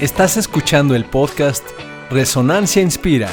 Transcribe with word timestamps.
Estás 0.00 0.36
escuchando 0.36 0.94
el 0.94 1.04
podcast 1.04 1.64
Resonancia 2.08 2.80
Inspira. 2.80 3.28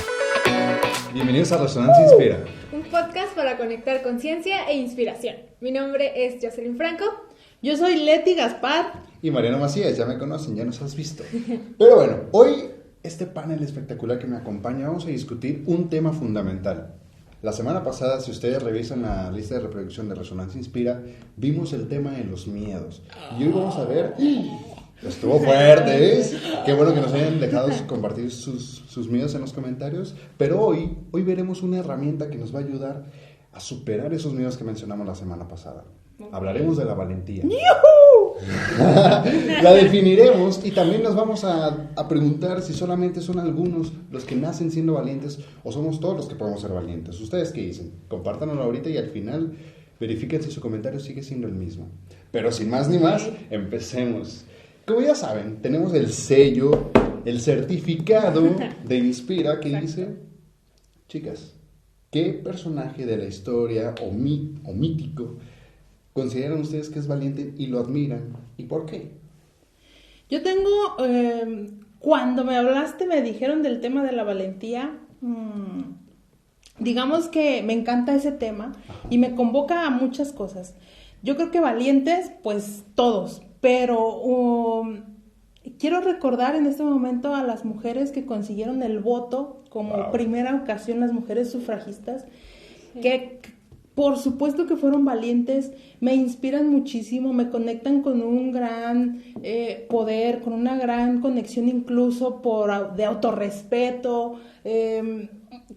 Bienvenidos 1.14 1.52
a 1.52 1.58
Resonancia 1.58 2.06
Inspira. 2.06 2.44
Un 2.72 2.82
podcast 2.90 3.36
para 3.36 3.56
conectar 3.56 4.02
conciencia 4.02 4.68
e 4.68 4.76
inspiración. 4.76 5.36
Mi 5.62 5.72
nombre 5.72 6.26
es 6.26 6.44
Jocelyn 6.44 6.76
Franco. 6.76 7.06
Yo 7.62 7.78
soy 7.78 7.98
Leti 7.98 8.34
Gaspar. 8.34 8.94
Y 9.22 9.30
Mariano 9.30 9.60
Macías, 9.60 9.96
ya 9.96 10.08
me 10.08 10.18
conocen, 10.18 10.56
ya 10.56 10.66
nos 10.66 10.82
has 10.82 10.96
visto. 10.96 11.24
Pero 11.78 11.98
bueno, 11.98 12.18
hoy 12.32 12.72
este 13.04 13.28
panel 13.28 13.62
espectacular 13.62 14.18
que 14.18 14.26
me 14.26 14.38
acompaña, 14.38 14.88
vamos 14.88 15.06
a 15.06 15.10
discutir 15.10 15.62
un 15.68 15.88
tema 15.88 16.14
fundamental. 16.14 16.96
La 17.44 17.54
semana 17.54 17.84
pasada, 17.84 18.20
si 18.22 18.32
ustedes 18.32 18.64
revisan 18.64 19.04
la 19.04 19.30
lista 19.30 19.54
de 19.54 19.62
reproducción 19.62 20.10
de 20.10 20.16
Resonancia 20.16 20.58
Inspira, 20.58 21.04
vimos 21.38 21.74
el 21.74 21.88
tema 21.88 22.14
de 22.14 22.24
los 22.24 22.48
miedos. 22.48 23.04
Y 23.38 23.44
hoy 23.44 23.52
vamos 23.52 23.76
a 23.76 23.86
ver 23.86 24.16
Estuvo 25.08 25.40
fuerte, 25.40 26.20
¿eh? 26.20 26.26
Qué 26.66 26.74
bueno 26.74 26.94
que 26.94 27.02
nos 27.02 27.14
hayan 27.14 27.40
dejado 27.40 27.70
compartir 27.88 28.32
sus, 28.32 28.84
sus 28.88 29.10
miedos 29.10 29.36
en 29.36 29.42
los 29.42 29.54
comentarios. 29.54 30.16
Pero 30.38 30.62
hoy, 30.62 30.98
hoy 31.12 31.22
veremos 31.22 31.62
una 31.62 31.78
herramienta 31.78 32.30
que 32.30 32.38
nos 32.38 32.54
va 32.54 32.60
a 32.60 32.64
ayudar 32.64 33.06
a 33.52 33.60
superar 33.60 34.14
esos 34.14 34.34
miedos 34.34 34.58
que 34.58 34.64
mencionamos 34.64 35.06
la 35.06 35.16
semana 35.16 35.48
pasada. 35.48 35.86
Hablaremos 36.32 36.78
de 36.78 36.86
la 36.86 36.94
valentía. 36.94 37.44
la 39.62 39.74
definiremos 39.74 40.66
y 40.66 40.72
también 40.72 41.04
nos 41.04 41.16
vamos 41.16 41.44
a, 41.44 41.90
a, 41.96 42.08
preguntar 42.08 42.62
si 42.62 42.74
solamente 42.74 43.22
son 43.22 43.40
algunos 43.40 43.94
los 44.12 44.24
que 44.26 44.36
nacen 44.36 44.72
siendo 44.72 44.94
valientes 44.94 45.40
o 45.64 45.72
somos 45.72 46.00
todos 46.00 46.18
los 46.18 46.28
que 46.28 46.36
podemos 46.36 46.62
ser 46.62 46.72
valientes. 46.72 47.20
¿Ustedes 47.20 47.52
qué 47.52 47.62
dicen? 47.62 47.94
Compártanlo 48.08 48.62
ahorita 48.62 48.90
y 48.90 48.98
al 48.98 49.10
final 49.10 49.56
verifiquen 50.00 50.42
si 50.42 50.52
su 50.52 50.62
comentario 50.62 51.00
sigue 51.00 51.22
siendo 51.22 51.48
el 51.48 51.54
mismo. 51.54 51.90
Pero 52.32 52.52
sin 52.52 52.70
más 52.70 52.90
ni 52.90 52.98
más, 52.98 53.30
empecemos. 53.50 54.46
Como 54.86 55.02
ya 55.02 55.16
saben, 55.16 55.62
tenemos 55.64 55.94
el 55.96 56.12
sello, 56.12 56.92
el 57.26 57.42
certificado 57.42 58.56
de 58.86 58.98
Inspira 58.98 59.60
que 59.60 59.70
dice, 59.80 60.16
chicas, 61.08 61.56
¿qué 62.12 62.34
personaje 62.34 63.06
de 63.08 63.18
la 63.18 63.26
historia 63.26 63.96
o, 64.02 64.10
o 64.10 64.74
mítico 64.74 65.38
consideran 66.14 66.62
ustedes 66.62 66.90
que 66.90 67.00
es 67.00 67.08
valiente 67.08 67.54
y 67.58 67.66
lo 67.66 67.80
admiran? 67.80 68.38
¿Y 68.58 68.66
por 68.66 68.86
qué? 68.86 69.12
Yo 70.30 70.44
tengo, 70.44 70.70
em, 71.00 71.80
cuando 71.98 72.44
me 72.44 72.56
hablaste, 72.56 73.08
me 73.08 73.24
dijeron 73.24 73.64
del 73.64 73.82
tema 73.82 74.04
de 74.04 74.12
la 74.12 74.24
valentía. 74.24 75.00
Mm, 75.22 75.96
digamos 76.80 77.28
que 77.28 77.64
me 77.64 77.74
encanta 77.74 78.16
ese 78.16 78.32
tema 78.32 78.74
y 79.10 79.18
me 79.18 79.34
convoca 79.34 79.88
a 79.88 79.90
muchas 79.90 80.32
cosas. 80.32 80.76
Yo 81.24 81.36
creo 81.36 81.50
que 81.50 81.60
valientes, 81.60 82.32
pues 82.44 82.84
todos, 82.94 83.42
pero 83.62 84.18
um, 84.18 85.04
quiero 85.80 86.02
recordar 86.02 86.56
en 86.56 86.66
este 86.66 86.84
momento 86.84 87.34
a 87.36 87.44
las 87.44 87.66
mujeres 87.66 88.12
que 88.12 88.26
consiguieron 88.26 88.84
el 88.84 89.00
voto 89.00 89.64
como 89.70 90.12
primera 90.12 90.56
ocasión, 90.56 91.00
las 91.00 91.12
mujeres 91.12 91.52
sufragistas, 91.52 92.26
que 93.02 93.42
por 93.96 94.18
supuesto 94.18 94.68
que 94.68 94.76
fueron 94.76 95.06
valientes, 95.06 95.72
me 96.02 96.14
inspiran 96.16 96.70
muchísimo, 96.70 97.32
me 97.32 97.50
conectan 97.50 98.02
con 98.02 98.22
un 98.22 98.52
gran 98.52 99.24
eh, 99.42 99.88
poder, 99.90 100.42
con 100.42 100.52
una 100.52 100.78
gran 100.78 101.22
conexión 101.22 101.70
incluso 101.70 102.42
por, 102.42 102.96
de 102.96 103.06
autorrespeto, 103.06 104.40
em, 104.66 105.30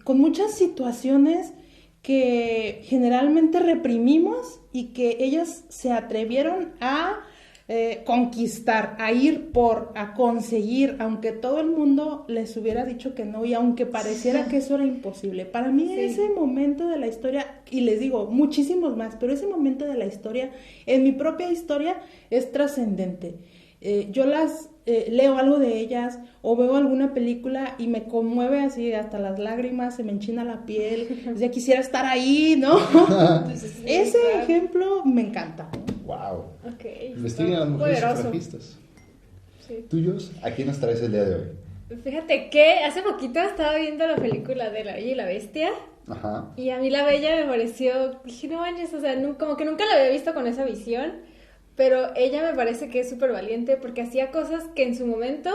con 0.03 0.19
muchas 0.19 0.53
situaciones 0.53 1.53
que 2.01 2.81
generalmente 2.83 3.59
reprimimos 3.59 4.59
y 4.73 4.87
que 4.87 5.17
ellas 5.21 5.63
se 5.69 5.91
atrevieron 5.93 6.73
a 6.81 7.21
eh, 7.71 8.01
conquistar, 8.03 8.95
a 8.97 9.11
ir 9.11 9.51
por, 9.51 9.91
a 9.93 10.15
conseguir, 10.15 10.95
aunque 10.97 11.31
todo 11.31 11.59
el 11.59 11.69
mundo 11.69 12.25
les 12.27 12.57
hubiera 12.57 12.83
dicho 12.83 13.13
que 13.13 13.25
no 13.25 13.45
y 13.45 13.53
aunque 13.53 13.85
pareciera 13.85 14.47
que 14.47 14.57
eso 14.57 14.73
era 14.73 14.87
imposible. 14.87 15.45
Para 15.45 15.69
mí 15.69 15.87
ese 15.93 16.29
momento 16.29 16.87
de 16.87 16.97
la 16.97 17.05
historia, 17.05 17.61
y 17.69 17.81
les 17.81 17.99
digo 17.99 18.25
muchísimos 18.25 18.97
más, 18.97 19.17
pero 19.19 19.33
ese 19.33 19.45
momento 19.45 19.85
de 19.85 19.97
la 19.97 20.07
historia, 20.07 20.49
en 20.87 21.03
mi 21.03 21.11
propia 21.11 21.51
historia, 21.51 21.97
es 22.31 22.51
trascendente. 22.51 23.35
Eh, 23.81 24.07
yo 24.11 24.25
las 24.25 24.71
eh, 24.87 25.09
leo 25.11 25.37
algo 25.37 25.59
de 25.59 25.77
ellas 25.77 26.17
o 26.41 26.55
veo 26.55 26.75
alguna 26.75 27.13
película 27.13 27.75
y 27.77 27.85
me 27.85 28.05
conmueve 28.05 28.61
así 28.61 28.93
hasta 28.93 29.19
las 29.19 29.37
lágrimas, 29.37 29.95
se 29.95 30.03
me 30.03 30.11
enchina 30.11 30.43
la 30.43 30.65
piel, 30.65 31.35
ya 31.37 31.51
quisiera 31.51 31.81
estar 31.81 32.07
ahí, 32.07 32.55
¿no? 32.57 32.79
Ese 33.85 34.17
ejemplo 34.41 35.05
me 35.05 35.21
encanta. 35.21 35.69
Wow. 36.09 36.45
Okay. 36.73 37.13
Investiguen 37.15 37.53
a 37.53 37.59
las 37.59 37.69
mujeres 37.69 37.99
sufragistas. 37.99 38.77
Sí. 39.67 39.85
¿Tuyos? 39.87 40.31
¿A 40.41 40.49
quién 40.49 40.67
nos 40.67 40.79
traes 40.79 41.03
el 41.03 41.11
día 41.11 41.23
de 41.23 41.35
hoy? 41.35 41.97
Fíjate 42.03 42.49
que 42.49 42.79
hace 42.79 43.03
poquito 43.03 43.39
estaba 43.39 43.75
viendo 43.75 44.07
la 44.07 44.15
película 44.15 44.71
de 44.71 44.83
La 44.83 44.95
Bella 44.95 45.11
y 45.11 45.13
la 45.13 45.25
Bestia. 45.25 45.69
Ajá. 46.07 46.51
Y 46.55 46.71
a 46.71 46.79
mí 46.79 46.89
La 46.89 47.05
Bella 47.05 47.35
me 47.35 47.45
pareció, 47.45 48.19
dije, 48.25 48.47
no 48.47 48.57
manches, 48.57 48.91
o 48.95 48.99
sea, 48.99 49.15
como 49.37 49.55
que 49.55 49.65
nunca 49.65 49.85
la 49.85 49.99
había 49.99 50.09
visto 50.09 50.33
con 50.33 50.47
esa 50.47 50.65
visión. 50.65 51.17
Pero 51.75 52.09
ella 52.15 52.41
me 52.41 52.55
parece 52.55 52.89
que 52.89 53.01
es 53.01 53.09
súper 53.09 53.31
valiente 53.31 53.77
porque 53.77 54.01
hacía 54.01 54.31
cosas 54.31 54.63
que 54.75 54.85
en 54.85 54.95
su 54.95 55.05
momento 55.05 55.51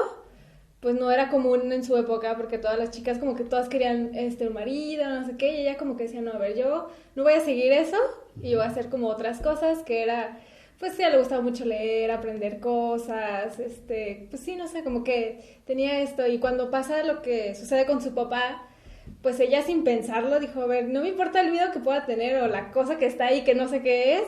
pues 0.84 0.97
no 0.97 1.11
era 1.11 1.31
común 1.31 1.72
en 1.72 1.83
su 1.83 1.97
época 1.97 2.37
porque 2.37 2.59
todas 2.59 2.78
las 2.78 2.91
chicas 2.91 3.17
como 3.17 3.34
que 3.34 3.43
todas 3.43 3.71
querían 3.71 4.15
este 4.15 4.49
un 4.49 4.53
marido, 4.53 5.09
no 5.09 5.25
sé 5.25 5.39
qué, 5.39 5.55
y 5.55 5.62
ella 5.62 5.78
como 5.78 5.97
que 5.97 6.03
decía, 6.03 6.21
no, 6.21 6.33
a 6.33 6.37
ver, 6.37 6.59
yo 6.59 6.91
no 7.15 7.22
voy 7.22 7.33
a 7.33 7.41
seguir 7.41 7.72
eso 7.72 7.97
y 8.43 8.55
voy 8.55 8.65
a 8.65 8.69
hacer 8.69 8.91
como 8.91 9.09
otras 9.09 9.41
cosas 9.41 9.83
que 9.83 10.03
era, 10.03 10.39
pues 10.78 10.93
sí, 10.93 11.03
le 11.03 11.17
gustaba 11.17 11.41
mucho 11.41 11.65
leer, 11.65 12.11
aprender 12.11 12.61
cosas, 12.61 13.59
este, 13.61 14.27
pues 14.28 14.43
sí, 14.43 14.56
no 14.56 14.69
sé, 14.69 14.84
como 14.84 15.05
que 15.05 15.62
tenía 15.65 16.00
esto 16.00 16.27
y 16.27 16.37
cuando 16.39 16.71
pasa 16.71 17.03
lo 17.03 17.22
que 17.22 17.55
sucede 17.55 17.87
con 17.87 18.03
su 18.03 18.12
papá, 18.12 18.69
pues 19.22 19.41
ella 19.41 19.62
sin 19.62 19.84
pensarlo 19.84 20.39
dijo, 20.39 20.61
a 20.61 20.66
ver, 20.66 20.91
no 20.91 21.01
me 21.01 21.09
importa 21.09 21.41
el 21.41 21.51
miedo 21.51 21.72
que 21.72 21.78
pueda 21.78 22.05
tener 22.05 22.43
o 22.43 22.47
la 22.47 22.71
cosa 22.72 22.99
que 22.99 23.06
está 23.06 23.28
ahí 23.28 23.43
que 23.43 23.55
no 23.55 23.69
sé 23.69 23.81
qué 23.81 24.19
es, 24.19 24.25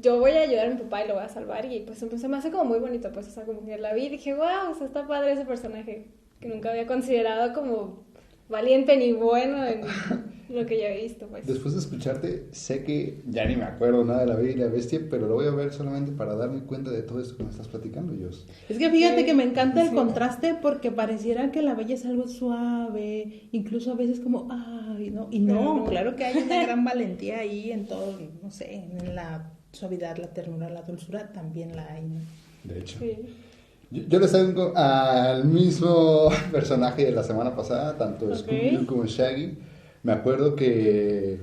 yo 0.00 0.18
voy 0.18 0.32
a 0.32 0.42
ayudar 0.42 0.66
a 0.66 0.70
mi 0.70 0.76
papá 0.76 1.04
y 1.04 1.08
lo 1.08 1.14
voy 1.14 1.24
a 1.24 1.28
salvar. 1.28 1.64
Y 1.64 1.80
pues 1.80 1.98
se 1.98 2.28
me 2.28 2.36
hace 2.36 2.50
como 2.50 2.64
muy 2.64 2.78
bonito, 2.78 3.10
pues, 3.12 3.28
o 3.28 3.30
sea, 3.30 3.44
como 3.44 3.64
que 3.64 3.78
la 3.78 3.94
vi 3.94 4.06
y 4.06 4.08
dije, 4.10 4.34
wow, 4.34 4.70
o 4.70 4.74
sea, 4.74 4.86
está 4.86 5.06
padre 5.06 5.32
ese 5.32 5.44
personaje 5.44 6.06
que 6.40 6.48
nunca 6.48 6.70
había 6.70 6.86
considerado 6.86 7.52
como 7.52 8.04
valiente 8.48 8.96
ni 8.96 9.12
bueno 9.12 9.66
en 9.66 9.82
lo 10.48 10.64
que 10.64 10.78
ya 10.78 10.88
he 10.88 11.02
visto, 11.02 11.26
pues. 11.26 11.46
Después 11.46 11.74
de 11.74 11.80
escucharte, 11.80 12.46
sé 12.52 12.84
que 12.84 13.20
ya 13.28 13.44
ni 13.44 13.56
me 13.56 13.64
acuerdo 13.64 14.04
nada 14.04 14.20
de 14.20 14.26
la 14.26 14.36
Bella 14.36 14.50
y 14.50 14.56
la 14.56 14.68
Bestia, 14.68 15.00
pero 15.10 15.26
lo 15.26 15.34
voy 15.34 15.46
a 15.46 15.50
ver 15.50 15.72
solamente 15.72 16.12
para 16.12 16.34
darme 16.36 16.60
cuenta 16.60 16.90
de 16.90 17.02
todo 17.02 17.20
esto 17.20 17.36
que 17.36 17.42
me 17.42 17.50
estás 17.50 17.68
platicando, 17.68 18.12
Dios. 18.12 18.46
Es 18.68 18.78
que 18.78 18.88
fíjate 18.88 19.26
que 19.26 19.34
me 19.34 19.44
encanta 19.44 19.82
el 19.82 19.94
contraste 19.94 20.54
porque 20.54 20.90
pareciera 20.90 21.50
que 21.50 21.60
la 21.60 21.74
Bella 21.74 21.94
es 21.94 22.06
algo 22.06 22.28
suave, 22.28 23.48
incluso 23.52 23.92
a 23.92 23.96
veces 23.96 24.20
como, 24.20 24.48
ay, 24.50 25.10
no, 25.10 25.28
y 25.30 25.40
no, 25.40 25.84
claro 25.84 26.16
que 26.16 26.24
hay 26.24 26.42
una 26.42 26.62
gran 26.64 26.84
valentía 26.84 27.40
ahí 27.40 27.70
en 27.70 27.86
todo, 27.86 28.18
no 28.42 28.50
sé, 28.50 28.74
en 28.74 29.14
la 29.14 29.57
suavidad, 29.72 30.16
la 30.18 30.28
ternura, 30.28 30.68
la 30.68 30.82
dulzura, 30.82 31.32
también 31.32 31.74
la 31.76 31.86
hay. 31.92 32.08
De 32.64 32.80
hecho. 32.80 32.98
Yo, 33.90 34.18
les 34.18 34.32
tengo 34.32 34.76
al 34.76 35.46
mismo 35.46 36.28
personaje 36.52 37.06
de 37.06 37.12
la 37.12 37.22
semana 37.22 37.56
pasada, 37.56 37.96
tanto 37.96 38.34
Scooby 38.34 38.84
como 38.86 39.06
Shaggy. 39.06 39.56
Me 40.02 40.12
acuerdo 40.12 40.54
que, 40.54 41.40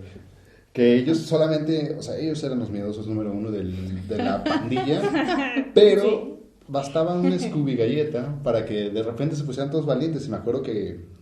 que 0.71 0.95
ellos 0.95 1.17
solamente, 1.19 1.95
o 1.97 2.03
sea, 2.03 2.17
ellos 2.17 2.43
eran 2.43 2.59
los 2.59 2.69
miedosos 2.69 3.07
número 3.07 3.31
uno 3.31 3.51
del, 3.51 4.07
de 4.07 4.17
la 4.17 4.43
pandilla, 4.43 5.01
pero 5.73 6.39
bastaba 6.67 7.13
un 7.15 7.39
Scooby 7.39 7.75
galleta 7.75 8.39
para 8.43 8.65
que 8.65 8.89
de 8.89 9.03
repente 9.03 9.35
se 9.35 9.43
pusieran 9.43 9.71
todos 9.71 9.85
valientes. 9.85 10.27
Y 10.27 10.29
me 10.29 10.37
acuerdo 10.37 10.61
que 10.61 11.14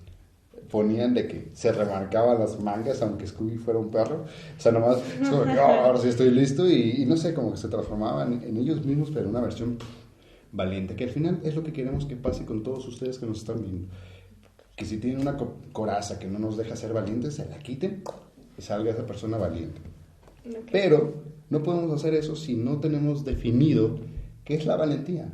ponían 0.74 1.14
de 1.14 1.28
que 1.28 1.50
se 1.54 1.72
remarcaban 1.72 2.40
las 2.40 2.60
mangas, 2.60 3.00
aunque 3.04 3.28
Scooby 3.28 3.58
fuera 3.58 3.80
un 3.80 3.92
perro. 3.92 4.26
O 4.58 4.60
sea, 4.60 4.72
nomás, 4.72 4.98
es 5.22 5.30
como 5.30 5.44
oh, 5.44 5.62
ahora 5.62 6.00
sí 6.00 6.08
estoy 6.08 6.32
listo. 6.32 6.68
Y, 6.68 7.06
no 7.06 7.16
sé, 7.16 7.36
como 7.36 7.52
que 7.52 7.58
se 7.58 7.68
transformaban 7.68 8.42
en 8.44 8.58
ellos 8.58 8.84
mismos, 8.84 9.12
pero 9.12 9.26
en 9.26 9.28
una 9.28 9.42
versión 9.42 9.78
valiente. 10.52 10.96
Que 10.96 11.04
al 11.04 11.12
final 11.12 11.40
es 11.44 11.56
lo 11.56 11.64
que 11.64 11.74
queremos 11.74 12.06
que 12.06 12.16
pase 12.16 12.44
con 12.44 12.64
todos 12.64 12.88
ustedes 12.88 13.20
que 13.20 13.28
nos 13.28 13.38
están 13.38 13.62
viendo. 13.62 13.88
Que 14.76 14.86
si 14.86 14.98
tienen 14.98 15.22
una 15.22 15.38
coraza 15.74 16.18
que 16.18 16.26
no 16.26 16.40
nos 16.40 16.58
deja 16.58 16.76
ser 16.76 16.92
valientes, 16.92 17.36
se 17.36 17.48
la 17.48 17.60
quiten 17.60 18.02
y 18.58 18.62
salga 18.64 18.90
esa 18.90 19.06
persona 19.06 19.38
valiente. 19.38 19.80
Pero 20.72 21.14
no 21.52 21.62
podemos 21.62 21.92
hacer 21.92 22.16
eso 22.16 22.36
si 22.36 22.56
no 22.56 22.80
tenemos 22.80 23.24
definido 23.24 24.00
qué 24.44 24.56
es 24.56 24.66
la 24.66 24.76
valentía. 24.76 25.32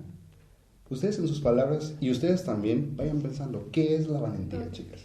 Ustedes 0.90 1.18
en 1.18 1.30
sus 1.30 1.40
palabras 1.40 1.96
y 2.02 2.12
ustedes 2.12 2.44
también 2.44 2.98
vayan 2.98 3.22
pensando, 3.22 3.70
¿qué 3.72 3.96
es 3.96 4.10
la 4.10 4.20
valentía, 4.20 4.70
chicas? 4.72 5.00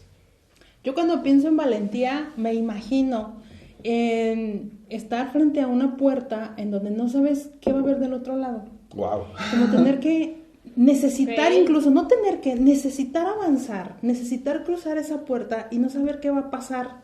Yo 0.85 0.95
cuando 0.95 1.23
pienso 1.23 1.49
en 1.49 1.57
valentía 1.57 2.33
me 2.37 2.55
imagino 2.55 3.43
en 3.83 4.79
estar 4.91 5.33
frente 5.33 5.63
a 5.63 5.67
una 5.67 5.97
puerta 5.97 6.55
en 6.59 6.71
donde 6.71 6.91
no 6.91 7.09
sabes 7.09 7.51
qué 7.61 7.73
va 7.73 7.79
a 7.79 7.83
haber 7.83 7.99
del 7.99 8.13
otro 8.13 8.37
lado. 8.37 8.65
Wow. 8.95 9.25
Como 9.51 9.71
tener 9.71 9.99
que 9.99 10.45
necesitar 10.77 11.53
incluso, 11.53 11.91
no 11.91 12.07
tener 12.07 12.41
que, 12.41 12.57
necesitar 12.57 13.27
avanzar, 13.27 13.97
necesitar 14.03 14.65
cruzar 14.65 14.99
esa 14.99 15.25
puerta 15.25 15.69
y 15.71 15.79
no 15.79 15.89
saber 15.89 16.21
qué 16.21 16.31
va 16.31 16.41
a 16.41 16.51
pasar. 16.51 17.03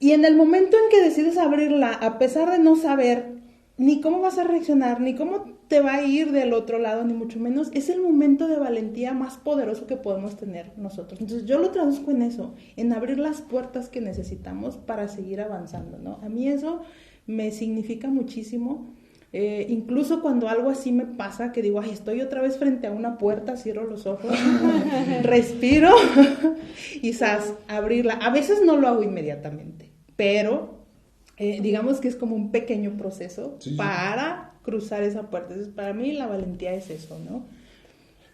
Y 0.00 0.10
en 0.10 0.24
el 0.24 0.36
momento 0.36 0.76
en 0.76 0.90
que 0.90 1.02
decides 1.02 1.38
abrirla, 1.38 1.92
a 1.92 2.18
pesar 2.18 2.50
de 2.50 2.58
no 2.58 2.76
saber 2.76 3.43
ni 3.76 4.00
cómo 4.00 4.20
vas 4.20 4.38
a 4.38 4.44
reaccionar, 4.44 5.00
ni 5.00 5.14
cómo 5.14 5.44
te 5.68 5.80
va 5.80 5.94
a 5.94 6.02
ir 6.02 6.30
del 6.30 6.52
otro 6.52 6.78
lado, 6.78 7.04
ni 7.04 7.12
mucho 7.12 7.40
menos. 7.40 7.70
Es 7.74 7.88
el 7.90 8.00
momento 8.00 8.46
de 8.46 8.56
valentía 8.56 9.12
más 9.12 9.36
poderoso 9.36 9.86
que 9.86 9.96
podemos 9.96 10.36
tener 10.36 10.72
nosotros. 10.76 11.20
Entonces 11.20 11.46
yo 11.46 11.58
lo 11.58 11.70
traduzco 11.70 12.12
en 12.12 12.22
eso, 12.22 12.54
en 12.76 12.92
abrir 12.92 13.18
las 13.18 13.40
puertas 13.40 13.88
que 13.88 14.00
necesitamos 14.00 14.76
para 14.76 15.08
seguir 15.08 15.40
avanzando, 15.40 15.98
¿no? 15.98 16.20
A 16.22 16.28
mí 16.28 16.48
eso 16.48 16.82
me 17.26 17.50
significa 17.50 18.08
muchísimo. 18.08 18.94
Eh, 19.32 19.66
incluso 19.68 20.22
cuando 20.22 20.48
algo 20.48 20.70
así 20.70 20.92
me 20.92 21.06
pasa, 21.06 21.50
que 21.50 21.60
digo, 21.60 21.80
ay, 21.80 21.90
estoy 21.90 22.20
otra 22.20 22.40
vez 22.40 22.56
frente 22.56 22.86
a 22.86 22.92
una 22.92 23.18
puerta, 23.18 23.56
cierro 23.56 23.84
los 23.84 24.06
ojos, 24.06 24.30
respiro 25.24 25.90
y 27.02 27.12
sas, 27.14 27.54
abrirla. 27.66 28.14
A 28.14 28.30
veces 28.30 28.60
no 28.64 28.76
lo 28.76 28.86
hago 28.86 29.02
inmediatamente, 29.02 29.90
pero 30.14 30.83
eh, 31.36 31.60
digamos 31.60 32.00
que 32.00 32.08
es 32.08 32.16
como 32.16 32.36
un 32.36 32.50
pequeño 32.50 32.96
proceso 32.96 33.58
para 33.76 34.52
cruzar 34.62 35.02
esa 35.02 35.30
puerta. 35.30 35.54
Entonces, 35.54 35.74
para 35.74 35.92
mí 35.92 36.12
la 36.12 36.26
valentía 36.26 36.74
es 36.74 36.90
eso, 36.90 37.18
¿no? 37.18 37.44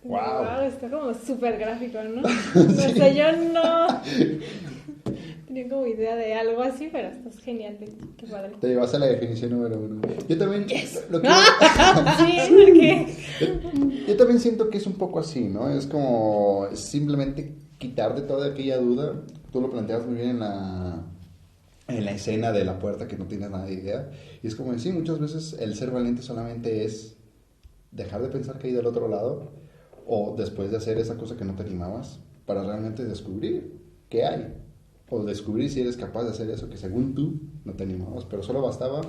Wow. 0.02 0.62
está 0.66 0.88
como 0.88 1.12
súper 1.12 1.58
gráfico, 1.58 1.98
¿no? 2.02 2.22
No 2.54 2.70
sé, 2.72 3.14
yo 3.14 3.32
no 3.52 3.86
tenía 5.46 5.68
como 5.68 5.86
idea 5.86 6.16
de 6.16 6.32
algo 6.34 6.62
así, 6.62 6.88
pero 6.90 7.08
estás 7.08 7.38
genial, 7.40 7.76
qué 8.16 8.26
padre. 8.26 8.52
Te 8.60 8.68
llevas 8.68 8.94
a 8.94 8.98
la 8.98 9.06
definición 9.06 9.50
número 9.50 9.78
uno. 9.78 10.00
Yo 10.28 10.38
también... 10.38 10.66
Lo 11.10 11.20
que... 11.22 11.28
sí, 11.28 12.54
porque... 12.54 13.06
Yo, 14.06 14.16
también 14.16 14.40
siento 14.40 14.70
que 14.70 14.78
es 14.78 14.86
un 14.86 14.94
poco 14.94 15.18
así, 15.18 15.48
¿no? 15.48 15.68
Es 15.70 15.86
como 15.86 16.68
simplemente 16.74 17.56
quitar 17.78 18.14
de 18.14 18.22
toda 18.22 18.52
aquella 18.52 18.78
duda. 18.78 19.22
Tú 19.52 19.60
lo 19.60 19.70
planteas 19.70 20.06
muy 20.06 20.14
bien 20.16 20.30
en 20.30 20.40
la 20.40 21.02
en 21.96 22.04
la 22.04 22.12
escena 22.12 22.52
de 22.52 22.64
la 22.64 22.78
puerta 22.78 23.06
que 23.06 23.16
no 23.16 23.26
tienes 23.26 23.50
nada 23.50 23.66
de 23.66 23.74
idea. 23.74 24.10
Y 24.42 24.46
es 24.46 24.54
como 24.54 24.72
decir, 24.72 24.94
muchas 24.94 25.18
veces 25.18 25.56
el 25.60 25.74
ser 25.74 25.90
valiente 25.90 26.22
solamente 26.22 26.84
es 26.84 27.16
dejar 27.90 28.22
de 28.22 28.28
pensar 28.28 28.58
que 28.58 28.68
hay 28.68 28.72
del 28.72 28.86
otro 28.86 29.08
lado 29.08 29.52
o 30.06 30.34
después 30.36 30.70
de 30.70 30.76
hacer 30.76 30.98
esa 30.98 31.16
cosa 31.16 31.36
que 31.36 31.44
no 31.44 31.54
te 31.54 31.62
animabas 31.62 32.20
para 32.46 32.62
realmente 32.62 33.04
descubrir 33.04 33.80
qué 34.08 34.24
hay. 34.24 34.54
O 35.08 35.24
descubrir 35.24 35.70
si 35.70 35.80
eres 35.80 35.96
capaz 35.96 36.24
de 36.24 36.30
hacer 36.30 36.50
eso 36.50 36.68
que 36.70 36.76
según 36.76 37.14
tú 37.14 37.40
no 37.64 37.74
te 37.74 37.82
animabas, 37.82 38.24
pero 38.26 38.42
solo 38.42 38.62
bastaba 38.62 39.02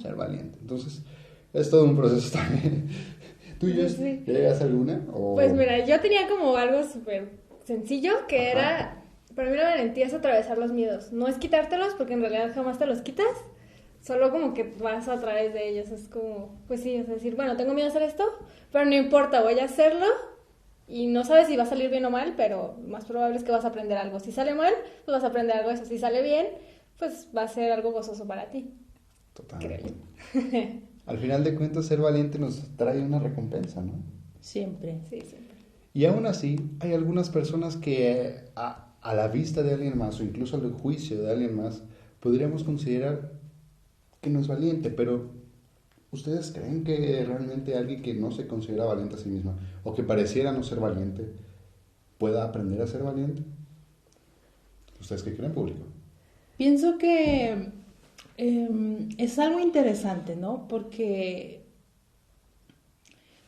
ser 0.00 0.14
valiente. 0.14 0.58
Entonces, 0.60 1.02
es 1.52 1.68
todo 1.68 1.84
un 1.84 1.96
proceso 1.96 2.32
también. 2.38 2.88
¿Tú 3.58 3.68
ya 3.68 3.86
llegas 3.86 4.60
a 4.60 4.64
alguna? 4.64 5.04
Pues 5.34 5.52
mira, 5.52 5.84
yo 5.84 6.00
tenía 6.00 6.28
como 6.28 6.56
algo 6.56 6.82
súper 6.84 7.30
sencillo 7.64 8.26
que 8.28 8.50
era 8.50 9.01
para 9.34 9.50
mí 9.50 9.56
la 9.56 9.70
valentía 9.70 10.06
es 10.06 10.14
atravesar 10.14 10.58
los 10.58 10.72
miedos. 10.72 11.12
No 11.12 11.28
es 11.28 11.36
quitártelos, 11.38 11.94
porque 11.94 12.14
en 12.14 12.20
realidad 12.20 12.52
jamás 12.54 12.78
te 12.78 12.86
los 12.86 13.02
quitas. 13.02 13.26
Solo 14.00 14.30
como 14.30 14.52
que 14.52 14.64
vas 14.80 15.08
a 15.08 15.20
través 15.20 15.54
de 15.54 15.68
ellos. 15.68 15.90
Es 15.90 16.08
como, 16.08 16.60
pues 16.66 16.80
sí, 16.80 16.94
es 16.94 17.08
decir, 17.08 17.36
bueno, 17.36 17.56
tengo 17.56 17.74
miedo 17.74 17.86
a 17.86 17.90
hacer 17.90 18.02
esto, 18.02 18.24
pero 18.72 18.84
no 18.84 18.94
importa, 18.94 19.42
voy 19.42 19.58
a 19.60 19.64
hacerlo. 19.64 20.06
Y 20.88 21.06
no 21.06 21.24
sabes 21.24 21.46
si 21.46 21.56
va 21.56 21.62
a 21.62 21.66
salir 21.66 21.90
bien 21.90 22.04
o 22.04 22.10
mal, 22.10 22.34
pero 22.36 22.76
más 22.86 23.04
probable 23.04 23.36
es 23.36 23.44
que 23.44 23.52
vas 23.52 23.64
a 23.64 23.68
aprender 23.68 23.96
algo. 23.96 24.18
Si 24.20 24.32
sale 24.32 24.54
mal, 24.54 24.74
pues 25.04 25.14
vas 25.14 25.24
a 25.24 25.28
aprender 25.28 25.56
algo 25.56 25.70
eso. 25.70 25.84
Si 25.84 25.98
sale 25.98 26.22
bien, 26.22 26.48
pues 26.98 27.28
va 27.36 27.42
a 27.42 27.48
ser 27.48 27.72
algo 27.72 27.92
gozoso 27.92 28.26
para 28.26 28.50
ti. 28.50 28.74
Total. 29.32 29.60
Al 31.06 31.18
final 31.18 31.44
de 31.44 31.54
cuentas, 31.54 31.86
ser 31.86 32.00
valiente 32.00 32.38
nos 32.38 32.76
trae 32.76 33.00
una 33.00 33.18
recompensa, 33.18 33.80
¿no? 33.80 33.94
Siempre. 34.40 35.00
Sí, 35.08 35.20
siempre. 35.20 35.56
Y 35.94 36.04
aún 36.06 36.26
así, 36.26 36.56
hay 36.80 36.92
algunas 36.94 37.30
personas 37.30 37.76
que 37.76 38.44
a 38.56 38.91
la 39.02 39.28
vista 39.28 39.62
de 39.62 39.74
alguien 39.74 39.98
más 39.98 40.20
o 40.20 40.22
incluso 40.22 40.56
al 40.56 40.72
juicio 40.72 41.20
de 41.20 41.30
alguien 41.30 41.56
más, 41.56 41.82
podríamos 42.20 42.62
considerar 42.62 43.32
que 44.20 44.30
no 44.30 44.38
es 44.38 44.46
valiente, 44.46 44.90
pero 44.90 45.32
¿ustedes 46.12 46.52
creen 46.52 46.84
que 46.84 47.24
realmente 47.26 47.76
alguien 47.76 48.02
que 48.02 48.14
no 48.14 48.30
se 48.30 48.46
considera 48.46 48.84
valiente 48.84 49.16
a 49.16 49.18
sí 49.18 49.28
misma 49.28 49.56
o 49.82 49.92
que 49.94 50.04
pareciera 50.04 50.52
no 50.52 50.62
ser 50.62 50.78
valiente 50.78 51.32
pueda 52.18 52.44
aprender 52.44 52.80
a 52.80 52.86
ser 52.86 53.02
valiente? 53.02 53.42
¿Ustedes 55.00 55.24
qué 55.24 55.34
creen, 55.34 55.52
público? 55.52 55.84
Pienso 56.56 56.96
que 56.96 57.72
em, 58.36 59.08
es 59.18 59.38
algo 59.40 59.58
interesante, 59.58 60.36
¿no? 60.36 60.68
Porque 60.68 61.66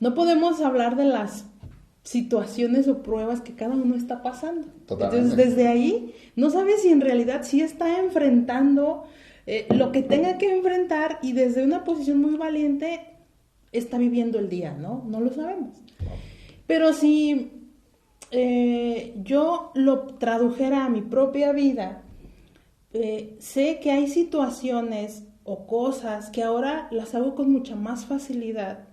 no 0.01 0.15
podemos 0.15 0.61
hablar 0.61 0.97
de 0.97 1.05
las 1.05 1.47
situaciones 2.05 2.87
o 2.87 3.03
pruebas 3.03 3.41
que 3.41 3.55
cada 3.55 3.75
uno 3.75 3.97
está 3.97 4.23
pasando. 4.23 4.69
Entonces, 4.89 5.37
desde 5.37 5.67
ahí, 5.67 6.15
no 6.37 6.51
sabes 6.51 6.83
si 6.83 6.91
en 6.91 7.01
realidad 7.01 7.41
sí 7.43 7.63
está 7.63 7.99
enfrentando 7.99 9.05
eh, 9.47 9.67
lo 9.75 9.91
que 9.91 10.03
tenga 10.03 10.37
que 10.37 10.55
enfrentar 10.55 11.19
y 11.23 11.33
desde 11.33 11.65
una 11.65 11.83
posición 11.83 12.21
muy 12.21 12.37
valiente 12.37 13.01
está 13.73 13.97
viviendo 13.97 14.39
el 14.39 14.51
día, 14.51 14.75
¿no? 14.75 15.05
No 15.09 15.21
lo 15.21 15.33
sabemos. 15.33 15.79
Pero 16.67 16.93
si 16.93 17.53
eh, 18.31 19.15
yo 19.23 19.73
lo 19.75 20.15
tradujera 20.17 20.85
a 20.85 20.91
mi 20.91 21.01
propia 21.01 21.53
vida, 21.53 22.03
eh, 22.93 23.35
sé 23.39 23.81
que 23.81 23.91
hay 23.91 24.09
situaciones 24.09 25.25
o 25.43 25.67
cosas 25.67 26.31
que 26.31 26.43
ahora 26.43 26.87
las 26.91 27.15
hago 27.15 27.35
con 27.35 27.51
mucha 27.51 27.77
más 27.77 28.05
facilidad 28.05 28.89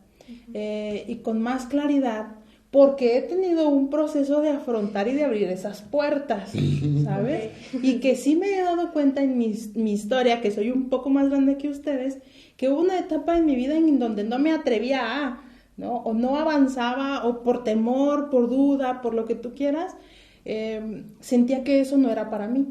y 0.53 1.15
con 1.17 1.41
más 1.41 1.65
claridad 1.65 2.40
porque 2.71 3.17
he 3.17 3.21
tenido 3.21 3.67
un 3.67 3.89
proceso 3.89 4.39
de 4.39 4.49
afrontar 4.49 5.09
y 5.09 5.13
de 5.13 5.25
abrir 5.25 5.49
esas 5.49 5.81
puertas, 5.81 6.53
¿sabes? 7.03 7.51
Y 7.81 7.99
que 7.99 8.15
sí 8.15 8.37
me 8.37 8.47
he 8.47 8.61
dado 8.61 8.93
cuenta 8.93 9.21
en 9.21 9.37
mi, 9.37 9.91
historia, 9.91 10.39
que 10.39 10.51
soy 10.51 10.71
un 10.71 10.87
poco 10.89 11.09
más 11.09 11.29
grande 11.29 11.57
que 11.57 11.67
ustedes, 11.67 12.19
que 12.55 12.69
hubo 12.69 12.79
una 12.79 12.97
etapa 12.97 13.37
en 13.37 13.45
mi 13.45 13.55
vida 13.55 13.75
en 13.75 13.99
donde 13.99 14.23
no 14.23 14.39
me 14.39 14.53
atrevía 14.53 15.01
a, 15.03 15.43
¿no? 15.75 15.97
O 15.97 16.13
no 16.13 16.37
avanzaba, 16.37 17.25
o 17.25 17.43
por 17.43 17.65
temor, 17.65 18.29
por 18.29 18.49
duda, 18.49 19.01
por 19.01 19.13
lo 19.15 19.25
que 19.25 19.35
tú 19.35 19.53
quieras, 19.53 19.97
em, 20.45 21.03
sentía 21.19 21.65
que 21.65 21.81
eso 21.81 21.97
no 21.97 22.09
era 22.09 22.29
para 22.29 22.47
mí. 22.47 22.67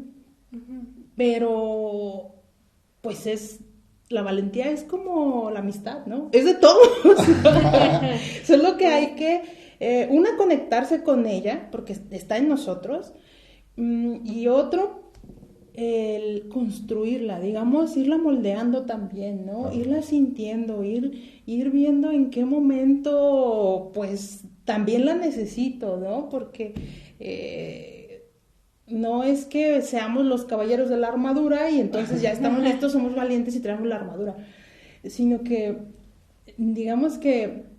Pero, 1.15 2.33
pues 3.01 3.27
es 3.27 3.59
la 4.09 4.23
valentía 4.23 4.69
es 4.69 4.83
como 4.83 5.49
la 5.51 5.59
amistad, 5.59 6.05
¿no? 6.05 6.27
Es 6.33 6.43
de 6.43 6.55
todos. 6.55 6.89
Solo 8.45 8.75
que 8.75 8.87
hay 8.87 9.15
que 9.15 9.60
eh, 9.83 10.07
una, 10.11 10.37
conectarse 10.37 11.01
con 11.01 11.25
ella, 11.25 11.69
porque 11.71 11.97
está 12.11 12.37
en 12.37 12.47
nosotros, 12.47 13.13
mm, 13.77 14.17
y 14.23 14.47
otro, 14.47 15.11
el 15.73 16.49
construirla, 16.49 17.39
digamos, 17.39 17.97
irla 17.97 18.19
moldeando 18.19 18.85
también, 18.85 19.47
¿no? 19.47 19.73
Irla 19.73 20.03
sintiendo, 20.03 20.83
ir, 20.83 21.41
ir 21.47 21.71
viendo 21.71 22.11
en 22.11 22.29
qué 22.29 22.45
momento, 22.45 23.89
pues, 23.95 24.43
también 24.65 25.07
la 25.07 25.15
necesito, 25.15 25.97
¿no? 25.97 26.29
Porque 26.29 26.75
eh, 27.19 28.29
no 28.85 29.23
es 29.23 29.45
que 29.45 29.81
seamos 29.81 30.25
los 30.25 30.45
caballeros 30.45 30.89
de 30.89 30.97
la 30.97 31.07
armadura 31.07 31.71
y 31.71 31.79
entonces 31.79 32.21
ya 32.21 32.31
estamos 32.31 32.61
listos, 32.63 32.91
somos 32.91 33.15
valientes 33.15 33.55
y 33.55 33.61
traemos 33.61 33.87
la 33.87 33.95
armadura, 33.95 34.35
sino 35.05 35.43
que, 35.43 35.79
digamos 36.57 37.17
que 37.17 37.70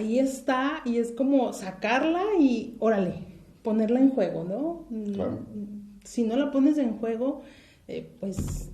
ahí 0.00 0.18
está 0.18 0.82
y 0.84 0.98
es 0.98 1.12
como 1.12 1.52
sacarla 1.52 2.24
y 2.38 2.76
órale, 2.78 3.14
ponerla 3.62 4.00
en 4.00 4.10
juego, 4.10 4.44
¿no? 4.44 4.86
Mm, 4.90 6.00
si 6.04 6.24
no 6.24 6.36
la 6.36 6.50
pones 6.50 6.78
en 6.78 6.98
juego, 6.98 7.42
eh, 7.86 8.10
pues 8.18 8.70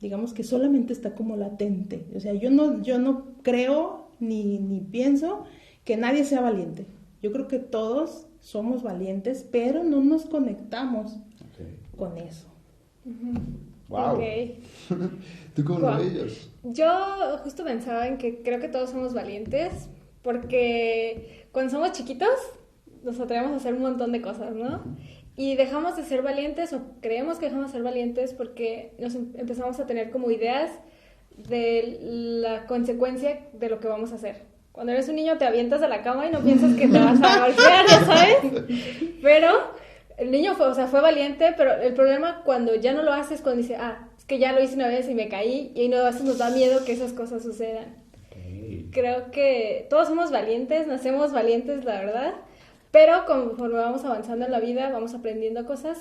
digamos 0.00 0.32
que 0.32 0.42
solamente 0.42 0.92
está 0.92 1.14
como 1.14 1.36
latente. 1.36 2.06
O 2.16 2.20
sea, 2.20 2.34
yo 2.34 2.50
no, 2.50 2.82
yo 2.82 2.98
no 2.98 3.26
creo 3.42 4.08
ni, 4.18 4.58
ni 4.58 4.80
pienso 4.80 5.44
que 5.84 5.96
nadie 5.96 6.24
sea 6.24 6.40
valiente. 6.40 6.86
Yo 7.22 7.32
creo 7.32 7.46
que 7.46 7.58
todos 7.58 8.26
somos 8.40 8.82
valientes, 8.82 9.46
pero 9.50 9.84
no 9.84 10.02
nos 10.02 10.24
conectamos 10.24 11.18
con 11.96 12.18
eso. 12.18 12.48
Wow. 13.88 14.20
¿Tú 15.54 15.64
cómo 15.64 15.80
lo 15.80 15.98
ves? 15.98 16.50
Yo 16.64 17.38
justo 17.44 17.62
pensaba 17.62 18.08
en 18.08 18.16
que 18.16 18.42
creo 18.42 18.58
que 18.58 18.68
todos 18.68 18.90
somos 18.90 19.12
valientes, 19.12 19.88
porque 20.22 21.46
cuando 21.52 21.72
somos 21.72 21.92
chiquitos 21.92 22.38
nos 23.02 23.18
atrevemos 23.20 23.52
a 23.52 23.56
hacer 23.56 23.74
un 23.74 23.82
montón 23.82 24.12
de 24.12 24.22
cosas, 24.22 24.54
¿no? 24.54 24.82
Y 25.36 25.56
dejamos 25.56 25.96
de 25.96 26.04
ser 26.04 26.22
valientes 26.22 26.72
o 26.72 26.82
creemos 27.00 27.38
que 27.38 27.46
dejamos 27.46 27.68
de 27.68 27.72
ser 27.72 27.82
valientes 27.82 28.34
porque 28.34 28.94
nos 28.98 29.14
em-, 29.14 29.32
empezamos 29.36 29.80
a 29.80 29.86
tener 29.86 30.10
como 30.10 30.30
ideas 30.30 30.70
de 31.48 31.98
la 32.00 32.66
consecuencia 32.66 33.40
de 33.52 33.68
lo 33.68 33.80
que 33.80 33.88
vamos 33.88 34.12
a 34.12 34.16
hacer. 34.16 34.42
Cuando 34.70 34.92
eres 34.92 35.08
un 35.08 35.16
niño 35.16 35.38
te 35.38 35.44
avientas 35.44 35.80
de 35.80 35.88
la 35.88 36.02
cama 36.02 36.26
y 36.26 36.30
no 36.30 36.40
piensas 36.40 36.74
que 36.76 36.86
te 36.86 36.98
vas 36.98 37.20
a 37.22 37.46
golpear, 37.46 37.86
¿sabes? 38.06 38.36
Pero 39.22 39.48
el 40.18 40.30
niño 40.30 40.54
fue, 40.54 40.66
o 40.66 40.74
sea, 40.74 40.86
fue 40.86 41.00
valiente, 41.00 41.54
pero 41.56 41.72
el 41.72 41.94
problema 41.94 42.42
cuando 42.44 42.74
ya 42.74 42.92
no 42.92 43.02
lo 43.02 43.12
haces, 43.12 43.40
cuando 43.40 43.62
dice, 43.62 43.76
ah, 43.76 44.08
es 44.16 44.24
que 44.24 44.38
ya 44.38 44.52
lo 44.52 44.62
hice 44.62 44.76
una 44.76 44.88
vez 44.88 45.08
y 45.08 45.14
me 45.14 45.28
caí, 45.28 45.72
y 45.74 45.88
no, 45.88 45.98
a 45.98 46.10
nos 46.10 46.38
da 46.38 46.50
miedo 46.50 46.84
que 46.84 46.92
esas 46.92 47.12
cosas 47.12 47.42
sucedan 47.42 48.01
creo 48.92 49.30
que 49.32 49.86
todos 49.90 50.06
somos 50.06 50.30
valientes, 50.30 50.86
nacemos 50.86 51.32
valientes, 51.32 51.84
la 51.84 51.98
verdad, 51.98 52.34
pero 52.92 53.24
conforme 53.26 53.78
vamos 53.78 54.04
avanzando 54.04 54.44
en 54.44 54.52
la 54.52 54.60
vida, 54.60 54.90
vamos 54.90 55.14
aprendiendo 55.14 55.66
cosas 55.66 55.98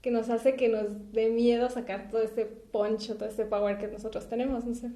que 0.00 0.10
nos 0.10 0.30
hace 0.30 0.54
que 0.54 0.68
nos 0.68 1.12
dé 1.12 1.28
miedo 1.28 1.68
sacar 1.68 2.08
todo 2.10 2.22
este 2.22 2.46
poncho, 2.46 3.16
todo 3.16 3.28
este 3.28 3.44
power 3.44 3.78
que 3.78 3.88
nosotros 3.88 4.28
tenemos, 4.28 4.64
no 4.64 4.74
sé. 4.74 4.90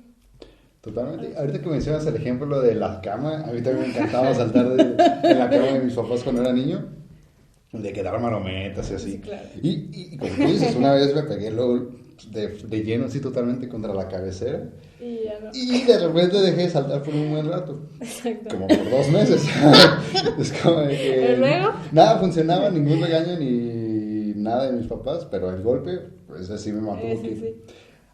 Totalmente. 0.81 1.37
Ahorita 1.37 1.61
que 1.61 1.69
mencionas 1.69 2.07
el 2.07 2.17
ejemplo 2.17 2.61
de 2.61 2.75
la 2.75 3.01
cama, 3.01 3.45
a 3.45 3.53
mí 3.53 3.63
también 3.63 3.89
me 3.89 3.95
encantaba 3.97 4.35
saltar 4.35 4.69
de, 4.71 4.83
en 4.83 5.39
la 5.39 5.51
cama 5.51 5.67
de 5.67 5.81
mis 5.81 5.95
papás 5.95 6.23
cuando 6.23 6.43
era 6.43 6.53
niño, 6.53 6.87
de 7.73 7.93
quedar 7.93 8.21
marometas 8.21 8.91
y 8.91 8.95
así. 8.95 9.23
y, 9.63 9.89
y, 9.93 10.17
como 10.17 10.33
tú 10.35 10.43
dices, 10.43 10.75
una 10.77 10.95
vez 10.95 11.15
me 11.15 11.23
pegué 11.23 11.51
luego 11.51 11.91
de, 12.31 12.49
de, 12.49 12.83
lleno 12.83 13.07
así 13.07 13.21
totalmente 13.21 13.69
contra 13.69 13.95
la 13.95 14.09
cabecera. 14.09 14.71
Y, 15.03 15.25
ya 15.25 15.41
no. 15.41 15.51
y 15.53 15.83
de 15.83 15.99
repente 15.99 16.41
dejé 16.41 16.63
de 16.63 16.71
saltar 16.71 17.03
por 17.03 17.13
un 17.13 17.31
buen 17.31 17.49
rato. 17.49 17.81
Exacto. 18.01 18.55
Como 18.55 18.69
por 18.69 18.91
dos 18.91 19.09
meses. 19.11 19.45
es 20.39 20.53
como 20.53 20.81
de 20.83 20.97
que... 20.97 21.37
luego? 21.39 21.73
Nada 21.91 22.19
funcionaba, 22.21 22.71
ningún 22.71 23.01
regaño 23.01 23.37
ni 23.39 24.33
nada 24.37 24.71
de 24.71 24.79
mis 24.79 24.87
papás, 24.87 25.27
pero 25.31 25.51
el 25.51 25.63
golpe, 25.63 25.99
pues 26.29 26.49
así 26.51 26.71
me 26.73 26.81
mató. 26.83 27.03
Sí, 27.21 27.37
sí, 27.37 27.57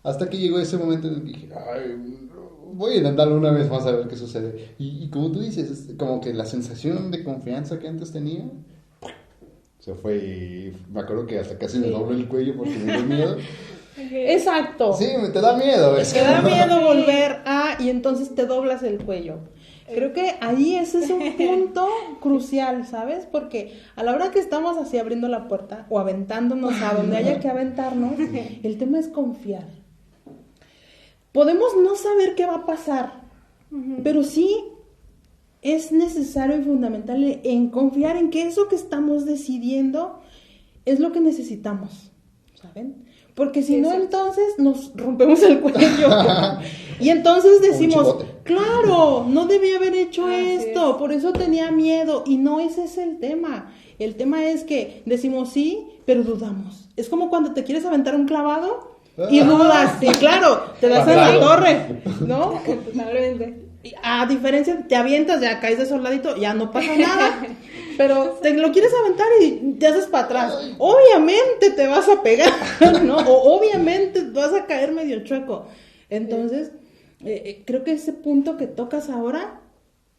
Hasta 0.02 0.30
que 0.30 0.38
llegó 0.38 0.58
ese 0.58 0.78
momento 0.78 1.08
en 1.08 1.14
el 1.14 1.20
que 1.20 1.28
dije, 1.28 1.48
ay, 1.54 2.28
voy 2.72 2.94
a 2.94 2.96
intentarlo 2.96 3.36
una 3.36 3.50
vez 3.50 3.68
más 3.68 3.84
a 3.86 3.92
ver 3.92 4.08
qué 4.08 4.16
sucede. 4.16 4.74
Y, 4.78 5.08
como 5.10 5.32
tú 5.32 5.40
dices, 5.40 5.88
como 5.98 6.20
que 6.20 6.32
la 6.32 6.46
sensación 6.46 7.10
de 7.10 7.24
confianza 7.24 7.78
que 7.78 7.88
antes 7.88 8.12
tenía 8.12 8.44
se 9.78 9.94
fue 9.94 10.16
y 10.16 10.76
me 10.92 11.00
acuerdo 11.00 11.26
que 11.26 11.38
hasta 11.38 11.56
casi 11.56 11.78
me 11.78 11.88
dobló 11.88 12.14
el 12.14 12.28
cuello 12.28 12.56
porque 12.56 12.76
me 12.78 12.92
dio 12.92 13.04
miedo. 13.04 13.36
Exacto. 13.98 14.94
Sí, 14.94 15.06
te 15.32 15.40
da 15.40 15.56
miedo. 15.56 15.96
te 15.96 16.20
da 16.20 16.42
miedo 16.42 16.80
volver 16.82 17.42
a 17.44 17.76
y 17.78 17.90
entonces 17.90 18.34
te 18.34 18.46
doblas 18.46 18.82
el 18.82 19.04
cuello. 19.04 19.38
Creo 19.86 20.12
que 20.12 20.34
ahí 20.40 20.76
ese 20.76 20.98
es 20.98 21.10
un 21.10 21.32
punto 21.36 21.88
crucial, 22.20 22.86
¿sabes? 22.86 23.26
Porque 23.30 23.80
a 23.96 24.02
la 24.02 24.12
hora 24.12 24.30
que 24.30 24.38
estamos 24.38 24.76
así 24.76 24.98
abriendo 24.98 25.28
la 25.28 25.48
puerta 25.48 25.86
o 25.88 25.98
aventándonos 25.98 26.80
a 26.82 26.94
donde 26.94 27.16
haya 27.16 27.40
que 27.40 27.48
aventarnos, 27.48 28.12
el 28.62 28.78
tema 28.78 28.98
es 28.98 29.08
confiar 29.08 29.64
podemos 31.32 31.76
no 31.80 31.94
saber 31.94 32.34
qué 32.34 32.46
va 32.46 32.56
a 32.56 32.66
pasar, 32.66 33.22
pero 34.02 34.24
sí 34.24 34.56
es 35.62 35.92
necesario 35.92 36.58
y 36.58 36.64
fundamental 36.64 37.40
en 37.44 37.68
confiar 37.68 38.16
en 38.16 38.30
que 38.30 38.42
eso 38.42 38.68
que 38.68 38.76
estamos 38.76 39.24
decidiendo 39.26 40.20
es 40.84 41.00
lo 41.00 41.12
que 41.12 41.20
necesitamos, 41.20 42.10
¿saben? 42.54 43.04
Porque 43.38 43.62
si 43.62 43.76
no, 43.76 43.92
entonces 43.92 44.54
nos 44.58 44.90
rompemos 44.96 45.40
el 45.44 45.60
cuello. 45.60 46.08
y 47.00 47.10
entonces 47.10 47.62
decimos, 47.62 48.16
claro, 48.42 49.26
no 49.28 49.46
debía 49.46 49.76
haber 49.76 49.94
hecho 49.94 50.28
esto, 50.28 50.98
por 50.98 51.12
eso 51.12 51.32
tenía 51.32 51.70
miedo. 51.70 52.24
Y 52.26 52.36
no 52.36 52.58
ese 52.58 52.82
es 52.82 52.98
el 52.98 53.20
tema. 53.20 53.72
El 54.00 54.16
tema 54.16 54.42
es 54.42 54.64
que 54.64 55.04
decimos 55.06 55.50
sí, 55.50 55.86
pero 56.04 56.24
dudamos. 56.24 56.88
Es 56.96 57.08
como 57.08 57.30
cuando 57.30 57.54
te 57.54 57.62
quieres 57.62 57.84
aventar 57.84 58.16
un 58.16 58.26
clavado 58.26 58.98
y 59.30 59.38
dudas, 59.38 59.98
sí, 60.00 60.08
claro, 60.18 60.72
te 60.80 60.88
das 60.88 61.06
en 61.06 61.16
la 61.16 61.38
torre, 61.38 62.02
¿no? 62.26 62.60
A 64.02 64.26
diferencia, 64.26 64.84
te 64.88 64.96
avientas, 64.96 65.40
ya 65.40 65.60
caes 65.60 65.78
de 65.78 65.86
soldadito, 65.86 66.36
ya 66.36 66.54
no 66.54 66.72
pasa 66.72 66.96
nada. 66.96 67.46
Pero 67.98 68.38
te 68.40 68.54
lo 68.54 68.70
quieres 68.70 68.92
aventar 68.94 69.26
y 69.42 69.72
te 69.72 69.88
haces 69.88 70.06
para 70.06 70.24
atrás. 70.26 70.74
Obviamente 70.78 71.72
te 71.72 71.88
vas 71.88 72.08
a 72.08 72.22
pegar, 72.22 72.52
¿no? 73.04 73.16
O 73.16 73.56
obviamente 73.58 74.22
vas 74.30 74.54
a 74.54 74.66
caer 74.66 74.92
medio 74.92 75.24
chueco. 75.24 75.66
Entonces, 76.08 76.70
eh, 77.24 77.42
eh, 77.44 77.62
creo 77.66 77.82
que 77.82 77.90
ese 77.90 78.12
punto 78.12 78.56
que 78.56 78.68
tocas 78.68 79.10
ahora 79.10 79.62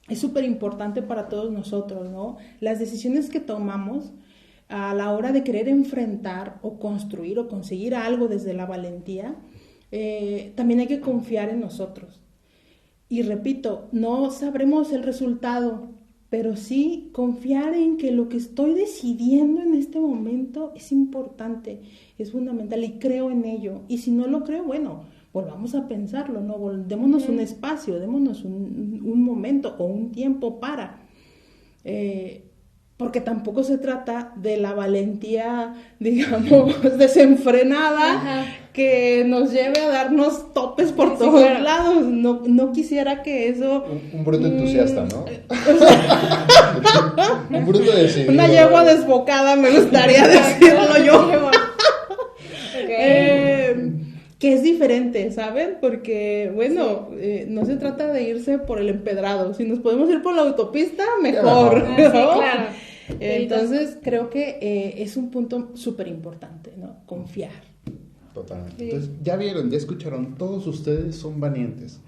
es 0.09 0.19
súper 0.19 0.43
importante 0.43 1.01
para 1.01 1.29
todos 1.29 1.53
nosotros, 1.53 2.09
¿no? 2.09 2.35
Las 2.59 2.79
decisiones 2.79 3.29
que 3.29 3.39
tomamos 3.39 4.11
a 4.67 4.93
la 4.93 5.11
hora 5.11 5.31
de 5.31 5.45
querer 5.45 5.69
enfrentar 5.69 6.59
o 6.61 6.79
construir 6.79 7.39
o 7.39 7.47
conseguir 7.47 7.95
algo 7.95 8.27
desde 8.27 8.53
la 8.53 8.65
valentía, 8.65 9.35
eh, 9.93 10.51
también 10.55 10.81
hay 10.81 10.87
que 10.87 10.99
confiar 10.99 11.47
en 11.47 11.61
nosotros. 11.61 12.19
Y 13.07 13.21
repito, 13.21 13.87
no 13.93 14.29
sabremos 14.31 14.91
el 14.91 15.03
resultado, 15.03 15.93
pero 16.29 16.55
sí 16.55 17.09
confiar 17.11 17.73
en 17.73 17.97
que 17.97 18.11
lo 18.11 18.29
que 18.29 18.37
estoy 18.37 18.73
decidiendo 18.73 19.61
en 19.61 19.73
este 19.73 19.99
momento 19.99 20.73
es 20.75 20.91
importante, 20.91 21.81
es 22.17 22.31
fundamental 22.31 22.83
y 22.83 22.99
creo 22.99 23.31
en 23.31 23.45
ello. 23.45 23.81
Y 23.87 23.97
si 23.97 24.11
no 24.11 24.27
lo 24.27 24.43
creo, 24.43 24.63
bueno, 24.63 25.05
volvamos 25.33 25.73
a 25.73 25.87
pensarlo, 25.87 26.41
¿no? 26.41 26.57
Démonos 26.83 27.29
un 27.29 27.39
espacio, 27.39 27.99
démonos 27.99 28.43
un, 28.43 29.01
un 29.03 29.23
momento 29.23 29.75
o 29.79 29.85
un 29.85 30.11
tiempo 30.11 30.59
para. 30.59 31.01
Eh, 31.83 32.48
porque 32.99 33.21
tampoco 33.21 33.63
se 33.63 33.77
trata 33.77 34.33
de 34.35 34.57
la 34.57 34.73
valentía, 34.73 35.73
digamos, 35.99 36.75
desenfrenada 36.97 38.45
que 38.73 39.23
nos 39.25 39.53
lleve 39.53 39.79
a 39.79 39.87
darnos 39.87 40.53
topes 40.53 40.91
por 40.91 41.17
todos 41.17 41.61
lados. 41.61 42.03
No, 42.03 42.41
no 42.45 42.73
quisiera 42.73 43.23
que 43.23 43.47
eso... 43.47 43.85
Un, 44.13 44.25
bruto 44.25 44.47
entusiasta, 44.47 45.05
¿no? 45.05 45.23
un 47.57 47.65
bruto 47.65 47.89
decidido. 47.89 48.33
Una 48.33 48.47
yegua 48.47 48.83
desbocada, 48.83 49.55
me 49.55 49.69
gustaría 49.69 50.27
decirlo 50.27 50.97
yo. 51.05 51.51
Eh, 52.79 53.93
que 54.39 54.53
es 54.53 54.61
diferente, 54.61 55.31
¿saben? 55.31 55.77
Porque, 55.79 56.51
bueno, 56.53 57.11
eh, 57.17 57.45
no 57.47 57.65
se 57.65 57.77
trata 57.77 58.11
de 58.11 58.23
irse 58.23 58.57
por 58.57 58.79
el 58.79 58.89
empedrado. 58.89 59.53
Si 59.53 59.63
nos 59.63 59.79
podemos 59.79 60.09
ir 60.09 60.21
por 60.21 60.35
la 60.35 60.41
autopista, 60.41 61.05
mejor. 61.21 61.85
Ah, 61.87 61.95
claro. 61.95 62.88
Entonces, 63.19 63.97
creo 64.01 64.29
que 64.29 64.59
eh, 64.61 65.01
es 65.03 65.17
un 65.17 65.31
punto 65.31 65.71
súper 65.75 66.07
importante, 66.07 66.73
¿no? 66.77 66.97
Confiar. 67.05 67.51
Totalmente. 68.33 68.83
Entonces, 68.83 69.11
ya 69.21 69.35
vieron, 69.35 69.69
ya 69.69 69.77
escucharon, 69.77 70.35
todos 70.35 70.67
ustedes 70.67 71.15
son 71.15 71.39
valientes. 71.39 71.99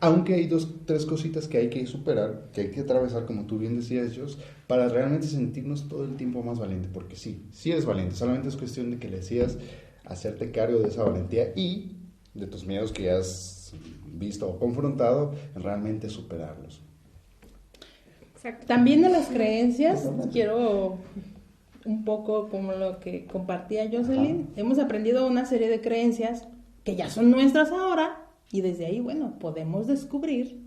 Aunque 0.00 0.34
hay 0.34 0.48
dos, 0.48 0.68
tres 0.84 1.06
cositas 1.06 1.46
que 1.46 1.58
hay 1.58 1.70
que 1.70 1.86
superar, 1.86 2.50
que 2.52 2.62
hay 2.62 2.70
que 2.70 2.80
atravesar, 2.80 3.24
como 3.24 3.46
tú 3.46 3.58
bien 3.58 3.76
decías, 3.76 4.16
Jos, 4.16 4.38
para 4.66 4.88
realmente 4.88 5.28
sentirnos 5.28 5.88
todo 5.88 6.04
el 6.04 6.16
tiempo 6.16 6.42
más 6.42 6.58
valiente. 6.58 6.88
Porque 6.92 7.14
sí, 7.14 7.46
sí 7.52 7.70
eres 7.70 7.84
valiente, 7.84 8.16
solamente 8.16 8.48
es 8.48 8.56
cuestión 8.56 8.90
de 8.90 8.98
que 8.98 9.08
le 9.08 9.18
decías 9.18 9.58
hacerte 10.04 10.50
cargo 10.50 10.80
de 10.80 10.88
esa 10.88 11.04
valentía 11.04 11.52
y 11.54 11.96
de 12.34 12.46
tus 12.46 12.66
miedos 12.66 12.92
que 12.92 13.10
has 13.10 13.72
visto 14.12 14.48
o 14.48 14.58
confrontado, 14.58 15.34
realmente 15.54 16.10
superarlos. 16.10 16.81
También 18.66 19.02
de 19.02 19.08
las 19.08 19.28
creencias, 19.28 20.08
quiero 20.32 20.98
un 21.84 22.04
poco 22.04 22.48
como 22.48 22.72
lo 22.72 23.00
que 23.00 23.26
compartía 23.26 23.88
Jocelyn, 23.90 24.48
hemos 24.56 24.78
aprendido 24.78 25.26
una 25.26 25.44
serie 25.44 25.68
de 25.68 25.80
creencias 25.80 26.48
que 26.84 26.96
ya 26.96 27.08
son 27.10 27.30
nuestras 27.30 27.70
ahora 27.70 28.26
y 28.50 28.60
desde 28.60 28.86
ahí, 28.86 29.00
bueno, 29.00 29.38
podemos 29.38 29.86
descubrir 29.86 30.60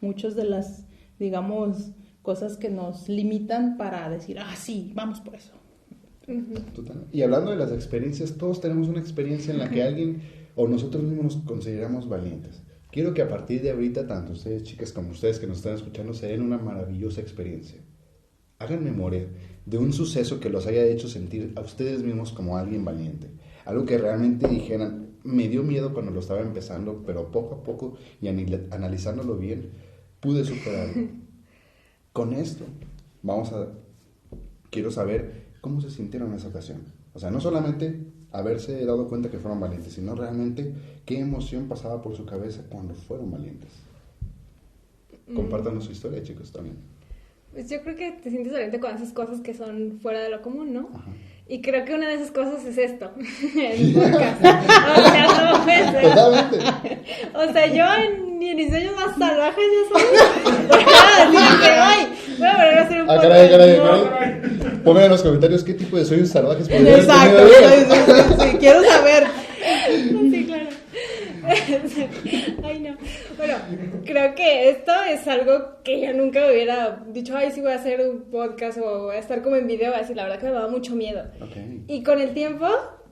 muchas 0.00 0.34
de 0.36 0.44
las, 0.44 0.86
digamos, 1.18 1.92
cosas 2.22 2.56
que 2.56 2.70
nos 2.70 3.08
limitan 3.08 3.76
para 3.76 4.08
decir, 4.08 4.38
ah, 4.38 4.54
sí, 4.56 4.92
vamos 4.94 5.20
por 5.20 5.34
eso. 5.34 5.52
Y 7.12 7.22
hablando 7.22 7.50
de 7.50 7.56
las 7.58 7.72
experiencias, 7.72 8.36
todos 8.38 8.60
tenemos 8.60 8.88
una 8.88 9.00
experiencia 9.00 9.52
en 9.52 9.58
la 9.58 9.70
que 9.70 9.82
alguien 9.82 10.22
o 10.56 10.66
nosotros 10.68 11.02
mismos 11.02 11.36
nos 11.36 11.44
consideramos 11.44 12.08
valientes. 12.08 12.62
Quiero 12.94 13.12
que 13.12 13.22
a 13.22 13.28
partir 13.28 13.60
de 13.60 13.72
ahorita, 13.72 14.06
tanto 14.06 14.34
ustedes 14.34 14.62
chicas 14.62 14.92
como 14.92 15.10
ustedes 15.10 15.40
que 15.40 15.48
nos 15.48 15.56
están 15.56 15.74
escuchando, 15.74 16.14
se 16.14 16.28
den 16.28 16.42
una 16.42 16.58
maravillosa 16.58 17.20
experiencia. 17.20 17.80
Hagan 18.60 18.84
memoria 18.84 19.26
de 19.66 19.78
un 19.78 19.92
suceso 19.92 20.38
que 20.38 20.48
los 20.48 20.68
haya 20.68 20.84
hecho 20.84 21.08
sentir 21.08 21.54
a 21.56 21.62
ustedes 21.62 22.04
mismos 22.04 22.30
como 22.30 22.56
alguien 22.56 22.84
valiente. 22.84 23.30
Algo 23.64 23.84
que 23.84 23.98
realmente 23.98 24.46
dijeran, 24.46 25.08
me 25.24 25.48
dio 25.48 25.64
miedo 25.64 25.92
cuando 25.92 26.12
lo 26.12 26.20
estaba 26.20 26.40
empezando, 26.40 27.02
pero 27.04 27.32
poco 27.32 27.56
a 27.56 27.64
poco 27.64 27.96
y 28.22 28.28
analizándolo 28.28 29.38
bien, 29.38 29.72
pude 30.20 30.44
superarlo. 30.44 31.08
Con 32.12 32.32
esto, 32.32 32.64
vamos 33.24 33.52
a, 33.52 33.72
quiero 34.70 34.92
saber 34.92 35.48
cómo 35.60 35.80
se 35.80 35.90
sintieron 35.90 36.30
en 36.30 36.36
esa 36.36 36.46
ocasión. 36.46 36.82
O 37.12 37.18
sea, 37.18 37.32
no 37.32 37.40
solamente 37.40 38.13
haberse 38.34 38.84
dado 38.84 39.08
cuenta 39.08 39.30
que 39.30 39.38
fueron 39.38 39.60
valientes, 39.60 39.92
sino 39.92 40.14
realmente 40.14 40.72
qué 41.06 41.20
emoción 41.20 41.68
pasaba 41.68 42.02
por 42.02 42.16
su 42.16 42.26
cabeza 42.26 42.62
cuando 42.68 42.94
fueron 42.94 43.30
valientes. 43.30 43.70
Mm. 45.28 45.36
Compártanos 45.36 45.84
su 45.84 45.92
historia, 45.92 46.22
chicos, 46.22 46.52
también. 46.52 46.76
Pues 47.52 47.70
yo 47.70 47.80
creo 47.82 47.94
que 47.94 48.10
te 48.10 48.30
sientes 48.30 48.52
valiente 48.52 48.80
con 48.80 48.94
esas 48.94 49.12
cosas 49.12 49.40
que 49.40 49.54
son 49.54 50.00
fuera 50.02 50.20
de 50.20 50.30
lo 50.30 50.42
común, 50.42 50.74
¿no? 50.74 50.88
Y 51.46 51.60
creo 51.60 51.84
que 51.84 51.94
una 51.94 52.08
de 52.08 52.14
esas 52.14 52.32
cosas 52.32 52.64
es 52.64 52.76
esto, 52.76 53.12
el 53.56 53.92
podcast. 53.92 54.40
o 54.40 55.10
sea, 55.10 55.26
no 55.28 56.08
Totalmente. 56.08 56.58
O 57.34 57.52
sea, 57.52 57.66
yo 57.66 57.84
ni 58.38 58.48
en 58.48 58.56
mis 58.56 58.70
sueños 58.70 58.96
más 58.96 59.16
salvajes 59.16 59.64
yo 59.90 59.96
soy. 59.96 60.02
Así 61.20 61.60
que, 61.60 61.66
ay, 61.68 62.08
voy 62.38 62.48
a 62.48 62.56
volver 62.56 62.78
a 62.78 62.82
hacer 62.82 63.02
un 63.02 63.10
ah, 63.10 63.14
podcast. 63.14 64.23
Pongan 64.84 65.04
en 65.04 65.10
los 65.10 65.22
comentarios 65.22 65.64
qué 65.64 65.74
tipo 65.74 65.96
de 65.96 66.04
sueños 66.04 66.28
salvajes 66.28 66.68
podrían 66.68 67.00
Exacto, 67.00 67.48
sí, 67.48 68.50
sí, 68.50 68.56
quiero 68.58 68.84
saber. 68.84 69.24
Sí, 70.30 70.46
claro. 70.46 70.68
ay, 72.62 72.80
no. 72.80 72.96
Bueno, 73.36 73.56
creo 74.04 74.34
que 74.34 74.70
esto 74.70 74.92
es 75.08 75.26
algo 75.26 75.82
que 75.82 76.00
yo 76.00 76.12
nunca 76.12 76.46
hubiera 76.46 77.02
dicho, 77.08 77.36
ay, 77.36 77.50
sí 77.52 77.60
voy 77.60 77.72
a 77.72 77.76
hacer 77.76 78.00
un 78.00 78.22
podcast 78.30 78.78
o 78.78 79.04
voy 79.04 79.16
a 79.16 79.18
estar 79.18 79.42
como 79.42 79.56
en 79.56 79.66
video, 79.66 79.94
así 79.94 80.14
la 80.14 80.24
verdad 80.24 80.38
que 80.38 80.46
me 80.46 80.52
daba 80.52 80.68
mucho 80.68 80.94
miedo. 80.94 81.24
Y 81.86 82.02
con 82.02 82.20
el 82.20 82.32
tiempo, 82.34 82.66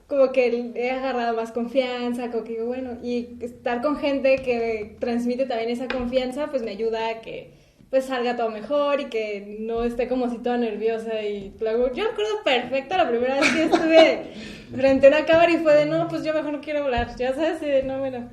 como 0.07 0.31
que 0.31 0.71
he 0.75 0.91
agarrado 0.91 1.35
más 1.35 1.51
confianza, 1.51 2.31
como 2.31 2.43
que 2.43 2.61
bueno, 2.61 2.97
y 3.03 3.37
estar 3.41 3.81
con 3.81 3.97
gente 3.97 4.37
que 4.37 4.95
transmite 4.99 5.45
también 5.45 5.69
esa 5.69 5.87
confianza, 5.87 6.47
pues 6.47 6.63
me 6.63 6.71
ayuda 6.71 7.09
a 7.09 7.21
que 7.21 7.52
pues 7.93 8.05
salga 8.05 8.35
todo 8.35 8.49
mejor 8.49 9.01
y 9.01 9.05
que 9.05 9.57
no 9.59 9.83
esté 9.83 10.07
como 10.07 10.27
si 10.27 10.39
toda 10.39 10.57
nerviosa 10.57 11.21
y 11.21 11.53
luego 11.59 11.93
yo 11.93 12.07
recuerdo 12.07 12.43
perfecto 12.43 12.97
la 12.97 13.07
primera 13.07 13.39
vez 13.39 13.51
que 13.51 13.63
estuve 13.65 14.23
frente 14.75 15.05
a 15.05 15.09
una 15.09 15.25
cámara 15.27 15.51
y 15.51 15.57
fue 15.57 15.75
de 15.75 15.85
no, 15.85 16.07
pues 16.07 16.23
yo 16.23 16.33
mejor 16.33 16.53
no 16.53 16.61
quiero 16.61 16.85
hablar, 16.85 17.15
ya 17.17 17.35
sabes, 17.35 17.61
de 17.61 17.83
no, 17.83 17.99
bueno, 17.99 18.31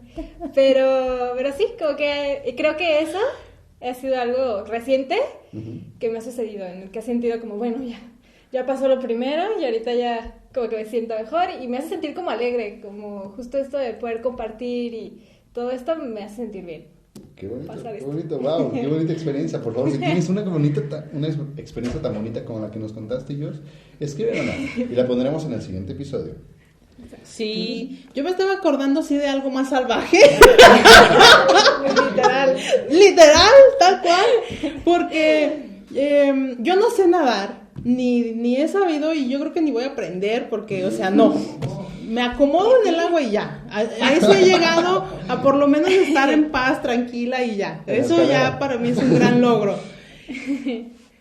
pero, 0.54 1.34
pero 1.36 1.52
sí, 1.52 1.66
como 1.78 1.94
que 1.94 2.54
creo 2.56 2.78
que 2.78 3.00
eso 3.00 3.18
ha 3.82 3.92
sido 3.92 4.18
algo 4.18 4.64
reciente 4.64 5.18
que 5.98 6.08
me 6.08 6.16
ha 6.16 6.22
sucedido, 6.22 6.64
en 6.64 6.84
el 6.84 6.90
que 6.90 7.00
he 7.00 7.02
sentido 7.02 7.38
como, 7.38 7.56
bueno, 7.56 7.84
ya, 7.84 8.00
ya 8.52 8.64
pasó 8.64 8.88
lo 8.88 8.98
primero 8.98 9.60
y 9.60 9.64
ahorita 9.66 9.92
ya 9.92 10.38
como 10.54 10.70
que 10.70 10.76
me 10.76 10.86
siento 10.86 11.18
mejor 11.18 11.50
y 11.60 11.68
me 11.68 11.76
hace 11.76 11.90
sentir 11.90 12.14
como 12.14 12.30
alegre, 12.30 12.80
como 12.80 13.28
justo 13.36 13.58
esto 13.58 13.76
de 13.76 13.92
poder 13.92 14.22
compartir 14.22 14.94
y 14.94 15.20
todo 15.52 15.70
esto 15.70 15.96
me 15.96 16.22
hace 16.22 16.36
sentir 16.36 16.64
bien. 16.64 16.99
Qué 17.36 17.48
bonito, 17.48 17.72
qué 17.82 18.04
bonito, 18.04 18.38
wow, 18.38 18.72
qué 18.72 18.86
bonita 18.86 19.12
experiencia. 19.12 19.62
Por 19.62 19.74
favor, 19.74 19.90
si 19.90 19.98
tienes 19.98 20.28
una, 20.28 20.42
bonita, 20.42 21.06
una 21.12 21.28
experiencia 21.56 22.02
tan 22.02 22.14
bonita 22.14 22.44
como 22.44 22.60
la 22.60 22.70
que 22.70 22.78
nos 22.78 22.92
contaste, 22.92 23.34
George, 23.34 23.60
escríbela 23.98 24.54
y 24.76 24.94
la 24.94 25.06
pondremos 25.06 25.44
en 25.44 25.54
el 25.54 25.62
siguiente 25.62 25.92
episodio. 25.92 26.34
Sí, 27.22 28.04
yo 28.14 28.24
me 28.24 28.30
estaba 28.30 28.54
acordando 28.54 29.02
sí 29.02 29.16
de 29.16 29.26
algo 29.26 29.50
más 29.50 29.70
salvaje. 29.70 30.18
literal. 32.08 32.56
Literal, 32.90 33.54
tal 33.78 34.02
cual. 34.02 34.26
Porque 34.84 35.82
em, 35.94 36.62
yo 36.62 36.76
no 36.76 36.90
sé 36.90 37.08
nadar, 37.08 37.68
ni, 37.84 38.32
ni 38.32 38.56
he 38.56 38.68
sabido 38.68 39.14
y 39.14 39.28
yo 39.28 39.40
creo 39.40 39.52
que 39.52 39.62
ni 39.62 39.70
voy 39.70 39.84
a 39.84 39.88
aprender 39.88 40.48
porque, 40.50 40.84
o 40.84 40.90
sea, 40.90 41.10
no 41.10 41.34
me 42.10 42.22
acomodo 42.22 42.72
en 42.82 42.92
el 42.92 42.98
agua 42.98 43.22
y 43.22 43.30
ya. 43.30 43.64
A, 43.70 43.82
eso 43.84 44.34
he 44.34 44.44
llegado, 44.44 45.04
a 45.28 45.40
por 45.42 45.54
lo 45.54 45.68
menos 45.68 45.90
estar 45.90 46.28
en 46.28 46.50
paz, 46.50 46.82
tranquila 46.82 47.44
y 47.44 47.56
ya. 47.56 47.84
Eso 47.86 48.24
ya 48.24 48.58
para 48.58 48.78
mí 48.78 48.88
es 48.88 48.98
un 48.98 49.14
gran 49.14 49.40
logro. 49.40 49.78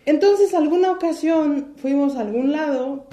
Entonces, 0.04 0.52
alguna 0.52 0.90
ocasión 0.90 1.74
fuimos 1.76 2.16
a 2.16 2.22
algún 2.22 2.50
lado 2.50 3.06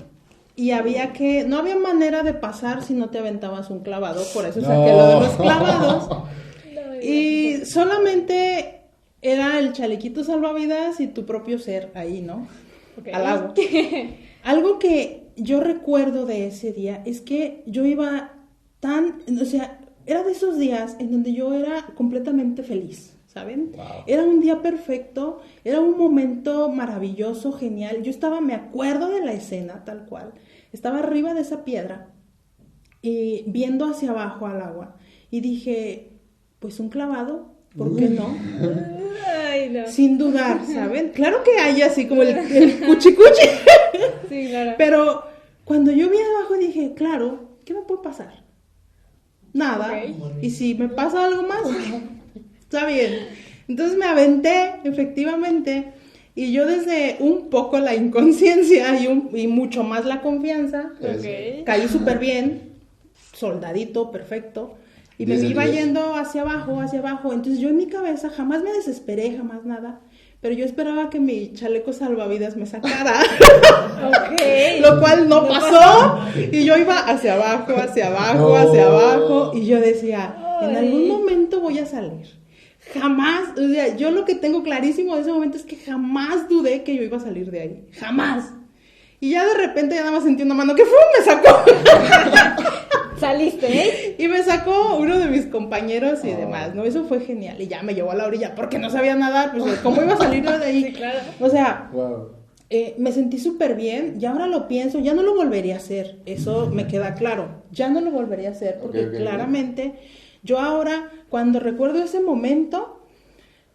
y 0.55 0.72
había 0.72 1.13
que, 1.13 1.43
no 1.43 1.60
había 1.60 1.75
manera 1.75 2.24
de 2.24 2.34
pasar 2.34 2.84
si 2.84 2.96
no 2.96 3.12
te 3.12 3.19
aventabas 3.19 3.69
un 3.69 3.81
clavado, 3.81 4.24
por 4.34 4.46
eso 4.46 4.60
saqué 4.60 4.91
lo 4.91 5.07
de 5.07 5.19
los 5.19 5.36
clavados. 5.36 6.10
y 7.03 7.63
solamente 7.65 8.81
era 9.22 9.60
el 9.60 9.74
chalequito 9.74 10.24
salvavidas 10.24 11.00
y 11.00 11.07
tu 11.07 11.27
propio 11.27 11.60
ser 11.60 11.91
ahí, 11.93 12.24
¿no? 12.24 12.48
Al 13.13 13.25
agua. 13.27 13.53
Algo 14.43 14.79
que 14.79 15.26
yo 15.38 15.62
recuerdo 15.62 16.25
de 16.25 16.48
ese 16.48 16.74
día 16.74 17.01
es 17.06 17.22
que 17.22 17.63
yo 17.65 17.86
iba 17.86 18.34
tan, 18.79 19.22
o 19.39 19.46
sea, 19.46 19.79
era 20.06 20.24
de 20.24 20.32
esos 20.32 20.58
días 20.58 20.96
en 21.00 21.12
donde 21.12 21.34
yo 21.34 21.53
era 21.53 21.86
completamente 21.96 22.63
feliz, 22.63 23.15
¿saben? 23.27 23.74
Era 24.08 24.24
un 24.24 24.41
día 24.41 24.62
perfecto, 24.62 25.41
era 25.63 25.79
un 25.79 25.98
momento 25.98 26.70
maravilloso, 26.70 27.51
genial. 27.51 28.01
Yo 28.03 28.10
estaba, 28.10 28.41
me 28.41 28.53
acuerdo 28.53 29.10
de 29.10 29.24
la 29.24 29.34
escena 29.34 29.84
tal 29.86 30.06
cual, 30.06 30.34
estaba 30.72 31.00
arriba 31.00 31.34
de 31.34 31.41
esa 31.41 31.63
piedra 31.63 32.13
y 33.01 33.44
viendo 33.48 33.86
hacia 33.86 34.12
abajo 34.12 34.48
al 34.48 34.62
agua 34.62 34.98
y 35.29 35.41
dije, 35.41 36.13
pues 36.60 36.79
un 36.79 36.89
clavado, 36.89 37.57
¿por 37.77 37.96
qué 37.96 38.10
no? 38.10 38.36
Sin 39.88 40.17
dudar, 40.17 40.62
¿saben? 40.65 41.10
Claro 41.10 41.43
que 41.43 41.60
hay 41.60 41.81
así 41.81 42.07
como 42.07 42.24
el, 42.24 42.29
el 42.29 42.79
cuchi 42.86 43.13
cuchi. 43.13 43.48
Sí, 44.29 44.48
claro. 44.50 44.74
Pero 44.77 45.24
cuando 45.63 45.91
yo 45.91 46.10
vi 46.10 46.17
abajo 46.17 46.55
dije, 46.57 46.93
claro, 46.96 47.57
¿qué 47.65 47.74
me 47.74 47.81
puede 47.81 48.01
pasar? 48.01 48.43
Nada. 49.53 50.03
Y 50.41 50.50
si 50.50 50.75
me 50.75 50.89
pasa 50.89 51.25
algo 51.25 51.43
más, 51.43 51.62
está 52.60 52.86
bien. 52.86 53.27
Entonces 53.67 53.98
me 53.98 54.05
aventé, 54.05 54.75
efectivamente, 54.84 55.93
y 56.36 56.51
yo 56.51 56.65
desde 56.65 57.17
un 57.19 57.50
poco 57.50 57.79
la 57.79 57.96
inconsciencia 57.96 59.00
y, 59.01 59.07
un, 59.07 59.29
y 59.33 59.48
mucho 59.48 59.83
más 59.83 60.05
la 60.05 60.22
confianza, 60.22 60.92
caí 61.66 61.87
súper 61.87 62.20
bien, 62.20 62.74
soldadito, 63.33 64.11
perfecto. 64.11 64.77
Y 65.18 65.25
me 65.25 65.36
iba 65.36 65.66
yendo 65.66 66.16
hacia 66.16 66.42
abajo, 66.42 66.80
hacia 66.80 67.00
abajo. 67.00 67.34
Entonces 67.34 67.60
yo 67.60 67.70
en 67.70 67.77
mi 67.77 67.88
cabeza 67.88 68.30
jamás 68.30 68.62
me 68.62 68.72
desesperé, 68.72 69.36
jamás 69.36 69.66
nada. 69.66 70.00
Pero 70.42 70.53
yo 70.53 70.66
esperaba 70.66 71.10
que 71.10 71.20
mi 71.20 71.53
chaleco 71.53 71.92
salvavidas 71.92 72.56
me 72.56 72.68
sacara. 72.68 73.20
Lo 74.82 75.00
cual 75.00 75.27
no, 75.27 75.48
pasó. 75.48 76.20
Y 76.51 76.64
yo 76.64 76.77
iba 76.77 77.00
hacia 77.00 77.34
abajo, 77.34 77.74
hacia 77.75 78.08
abajo, 78.08 78.56
hacia 78.56 78.86
abajo. 78.86 79.51
Y 79.56 79.66
yo 79.66 79.80
decía, 79.80 80.36
en 80.62 80.75
algún 80.75 81.08
momento 81.08 81.62
voy 81.62 81.80
a 81.80 81.86
salir. 81.86 82.38
Jamás, 82.94 83.58
o 83.58 83.68
sea, 83.68 83.96
yo 83.98 84.12
lo 84.12 84.24
que 84.24 84.36
tengo 84.36 84.64
clarísimo 84.64 85.16
de 85.16 85.22
ese 85.22 85.34
momento 85.34 85.58
es 85.58 85.64
que 85.64 85.75
jamás 85.75 86.48
dudé 86.48 86.84
que 86.84 86.96
yo 86.96 87.01
iba 87.03 87.18
a 87.18 87.22
salir 87.22 87.51
de 87.51 87.60
ahí. 87.60 87.88
Jamás. 88.00 88.53
Y 89.20 89.32
ya 89.32 89.46
de 89.46 89.56
repente 89.56 89.96
ya 89.96 90.01
nada 90.01 90.14
más 90.14 90.24
sentí 90.24 90.44
una 90.44 90.53
mano 90.53 90.75
que 90.75 90.86
¡fum! 90.86 90.94
me 91.18 91.25
sacó. 91.25 91.66
Saliste, 93.20 93.68
¿eh? 93.68 94.16
Y 94.20 94.27
me 94.27 94.44
sacó 94.44 94.98
uno 94.98 95.18
de 95.20 95.27
mis 95.27 95.46
compañeros 95.46 96.24
y 96.24 96.32
demás, 96.32 96.75
¿no? 96.75 96.84
Eso 96.84 97.06
fue 97.06 97.20
genial. 97.20 97.62
Y 97.62 97.68
ya 97.68 97.84
me 97.84 97.94
llevó 97.94 98.12
a 98.12 98.16
la 98.16 98.25
orilla 98.25 98.56
porque 98.56 98.80
no 98.80 98.90
sabía 98.90 99.16
nadar, 99.16 99.51
pues 99.58 99.80
¿cómo 99.84 100.01
iba 100.01 100.14
a 100.14 100.18
salir 100.18 100.44
de 100.44 100.66
ahí? 100.66 100.84
Sí, 100.88 100.94
claro. 100.94 101.20
O 101.40 101.50
sea, 101.50 101.92
eh, 102.70 102.96
me 102.98 103.12
sentí 103.12 103.40
súper 103.40 103.75
bien 103.75 104.18
y 104.20 104.25
ahora 104.25 104.48
lo 104.48 104.68
pienso, 104.68 105.00
ya 105.00 105.14
no 105.14 105.24
lo 105.24 105.36
volvería 105.36 105.75
a 105.75 105.77
hacer. 105.77 106.18
Eso 106.25 106.70
me 106.72 106.88
queda 106.88 107.16
claro. 107.16 107.64
Ya 107.72 107.90
no 107.90 108.01
lo 108.01 108.12
volvería 108.12 108.50
a 108.50 108.51
hacer 108.51 108.80
porque 108.82 109.10
claramente 109.10 109.94
yo 110.44 110.60
ahora, 110.60 111.12
cuando 111.30 111.60
recuerdo 111.60 112.03
ese 112.03 112.20
momento, 112.20 113.01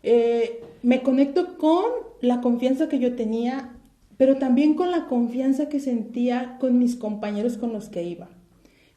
eh, 0.02 0.62
me 0.82 1.02
conecto 1.02 1.58
con 1.58 1.84
la 2.20 2.40
confianza 2.40 2.88
que 2.88 2.98
yo 2.98 3.14
tenía 3.14 3.72
pero 4.22 4.36
también 4.36 4.74
con 4.74 4.92
la 4.92 5.06
confianza 5.06 5.68
que 5.68 5.80
sentía 5.80 6.56
con 6.60 6.78
mis 6.78 6.94
compañeros 6.94 7.58
con 7.58 7.72
los 7.72 7.88
que 7.88 8.04
iba. 8.04 8.28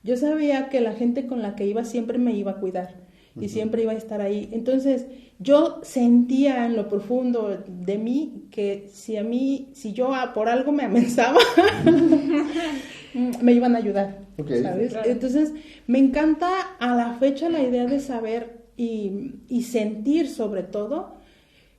Yo 0.05 0.17
sabía 0.17 0.69
que 0.69 0.81
la 0.81 0.93
gente 0.93 1.25
con 1.25 1.41
la 1.41 1.55
que 1.55 1.65
iba 1.65 1.83
siempre 1.83 2.19
me 2.19 2.31
iba 2.33 2.51
a 2.51 2.59
cuidar 2.59 2.93
y 3.41 3.49
siempre 3.49 3.81
iba 3.81 3.91
a 3.91 3.95
estar 3.95 4.21
ahí. 4.21 4.49
Entonces, 4.51 5.07
yo 5.39 5.79
sentía 5.81 6.67
en 6.67 6.75
lo 6.75 6.87
profundo 6.87 7.63
de 7.67 7.97
mí 7.97 8.45
que 8.51 8.87
si 8.93 9.17
a 9.17 9.23
mí, 9.23 9.71
si 9.73 9.93
yo 9.93 10.11
por 10.35 10.47
algo 10.47 10.71
me 10.71 10.83
amenazaba, 10.83 11.39
me 13.41 13.53
iban 13.53 13.73
a 13.73 13.79
ayudar, 13.79 14.19
¿sabes? 14.61 14.95
Entonces, 15.05 15.53
me 15.87 15.97
encanta 15.97 16.51
a 16.79 16.95
la 16.95 17.15
fecha 17.15 17.49
la 17.49 17.63
idea 17.63 17.87
de 17.87 17.99
saber 17.99 18.61
y, 18.77 19.63
sentir 19.63 20.29
sobre 20.29 20.61
todo 20.61 21.15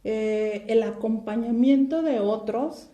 eh, 0.02 0.64
el 0.66 0.82
acompañamiento 0.82 2.02
de 2.02 2.18
otros 2.18 2.90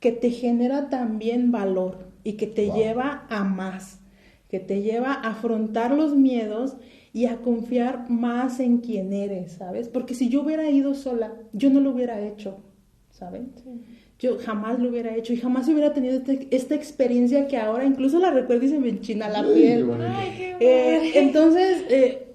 que 0.00 0.12
te 0.12 0.30
genera 0.30 0.88
también 0.88 1.52
valor 1.52 2.08
y 2.24 2.32
que 2.32 2.46
te 2.46 2.70
lleva 2.72 3.26
a 3.28 3.44
más, 3.44 4.00
que 4.52 4.60
te 4.60 4.82
lleva 4.82 5.14
a 5.14 5.30
afrontar 5.30 5.92
los 5.92 6.14
miedos 6.14 6.76
y 7.14 7.24
a 7.24 7.38
confiar 7.38 8.10
más 8.10 8.60
en 8.60 8.78
quién 8.78 9.14
eres, 9.14 9.52
¿sabes? 9.52 9.88
Porque 9.88 10.12
si 10.12 10.28
yo 10.28 10.42
hubiera 10.42 10.68
ido 10.68 10.92
sola, 10.94 11.32
yo 11.54 11.70
no 11.70 11.80
lo 11.80 11.92
hubiera 11.92 12.20
hecho, 12.20 12.58
¿saben? 13.12 13.54
Yo 14.18 14.36
jamás 14.38 14.78
lo 14.78 14.90
hubiera 14.90 15.16
hecho 15.16 15.32
y 15.32 15.38
jamás 15.38 15.68
hubiera 15.68 15.94
tenido 15.94 16.18
este, 16.18 16.48
esta 16.50 16.74
experiencia 16.74 17.48
que 17.48 17.56
ahora 17.56 17.86
incluso 17.86 18.18
la 18.18 18.30
recuerdo 18.30 18.66
y 18.66 18.68
se 18.68 18.78
me 18.78 18.90
enchina 18.90 19.30
la 19.30 19.42
piel. 19.42 19.88
Eh, 20.60 21.12
entonces, 21.14 21.86
eh, 21.88 22.26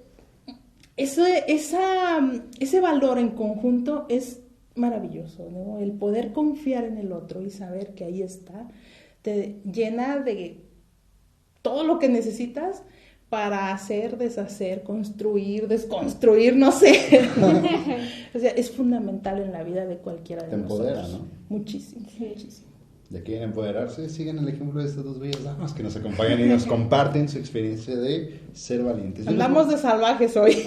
ese, 0.96 1.44
esa, 1.46 2.18
ese 2.58 2.80
valor 2.80 3.20
en 3.20 3.28
conjunto 3.28 4.06
es 4.08 4.42
maravilloso, 4.74 5.48
¿no? 5.52 5.78
El 5.78 5.92
poder 5.92 6.32
confiar 6.32 6.82
en 6.82 6.98
el 6.98 7.12
otro 7.12 7.42
y 7.42 7.50
saber 7.50 7.94
que 7.94 8.02
ahí 8.02 8.22
está, 8.22 8.66
te 9.22 9.60
llena 9.64 10.18
de 10.18 10.67
todo 11.68 11.84
lo 11.84 11.98
que 11.98 12.08
necesitas 12.08 12.82
para 13.28 13.72
hacer, 13.74 14.16
deshacer, 14.16 14.82
construir, 14.82 15.68
desconstruir, 15.68 16.56
no 16.56 16.72
sé. 16.72 17.28
o 18.34 18.38
sea, 18.38 18.52
es 18.52 18.70
fundamental 18.70 19.42
en 19.42 19.52
la 19.52 19.62
vida 19.62 19.84
de 19.84 19.98
cualquiera 19.98 20.44
de 20.44 20.48
te 20.48 20.54
empodera, 20.54 21.06
¿no? 21.08 21.26
Muchísimo, 21.50 22.06
muchísimo 22.18 22.68
ya 23.10 23.22
quieren 23.22 23.44
empoderarse, 23.44 24.10
sigan 24.10 24.38
el 24.38 24.48
ejemplo 24.48 24.82
de 24.82 24.86
estas 24.86 25.02
dos 25.02 25.18
bellas 25.18 25.42
damas 25.42 25.72
que 25.72 25.82
nos 25.82 25.96
acompañan 25.96 26.40
y 26.40 26.44
nos 26.44 26.66
comparten 26.66 27.26
su 27.26 27.38
experiencia 27.38 27.96
de 27.96 28.40
ser 28.52 28.82
valientes. 28.82 29.26
Andamos 29.26 29.70
de 29.70 29.78
salvajes 29.78 30.36
hoy. 30.36 30.62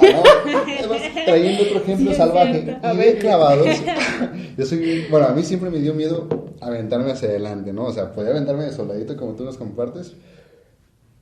trayendo 1.25 1.63
otro 1.63 1.77
ejemplo 1.81 2.13
salvaje 2.15 2.79
y 2.81 2.97
de 2.97 3.17
clavados. 3.19 3.67
Yo 4.57 4.65
soy, 4.65 5.05
bueno, 5.11 5.27
a 5.27 5.33
mí 5.33 5.43
siempre 5.43 5.69
me 5.69 5.77
dio 5.79 5.93
miedo 5.93 6.27
aventarme 6.61 7.11
hacia 7.11 7.29
adelante, 7.29 7.73
¿no? 7.73 7.85
O 7.85 7.93
sea, 7.93 8.11
podía 8.11 8.31
aventarme 8.31 8.63
de 8.63 8.71
soldadito 8.71 9.15
como 9.17 9.33
tú 9.33 9.43
nos 9.43 9.57
compartes, 9.57 10.15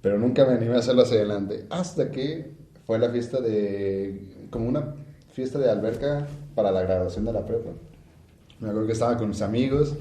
pero 0.02 0.18
nunca 0.18 0.46
me 0.46 0.54
animé 0.54 0.76
a 0.76 0.80
hacerlo 0.80 1.04
hacia 1.04 1.18
adelante. 1.18 1.66
Hasta 1.70 2.12
que 2.12 2.52
fue 2.86 3.00
la 3.00 3.10
fiesta 3.10 3.42
de, 3.42 4.48
como 4.50 4.68
una 4.68 4.96
fiesta 5.32 5.60
de 5.60 5.70
alberca 5.70 6.28
para 6.56 6.72
la 6.72 6.82
graduación 6.82 7.26
de 7.26 7.34
la 7.34 7.46
prepa. 7.46 7.70
Me 8.60 8.70
acuerdo 8.70 8.88
que 8.88 8.94
estaba 8.94 9.18
con 9.18 9.30
mis 9.30 9.42
amigos 9.42 9.96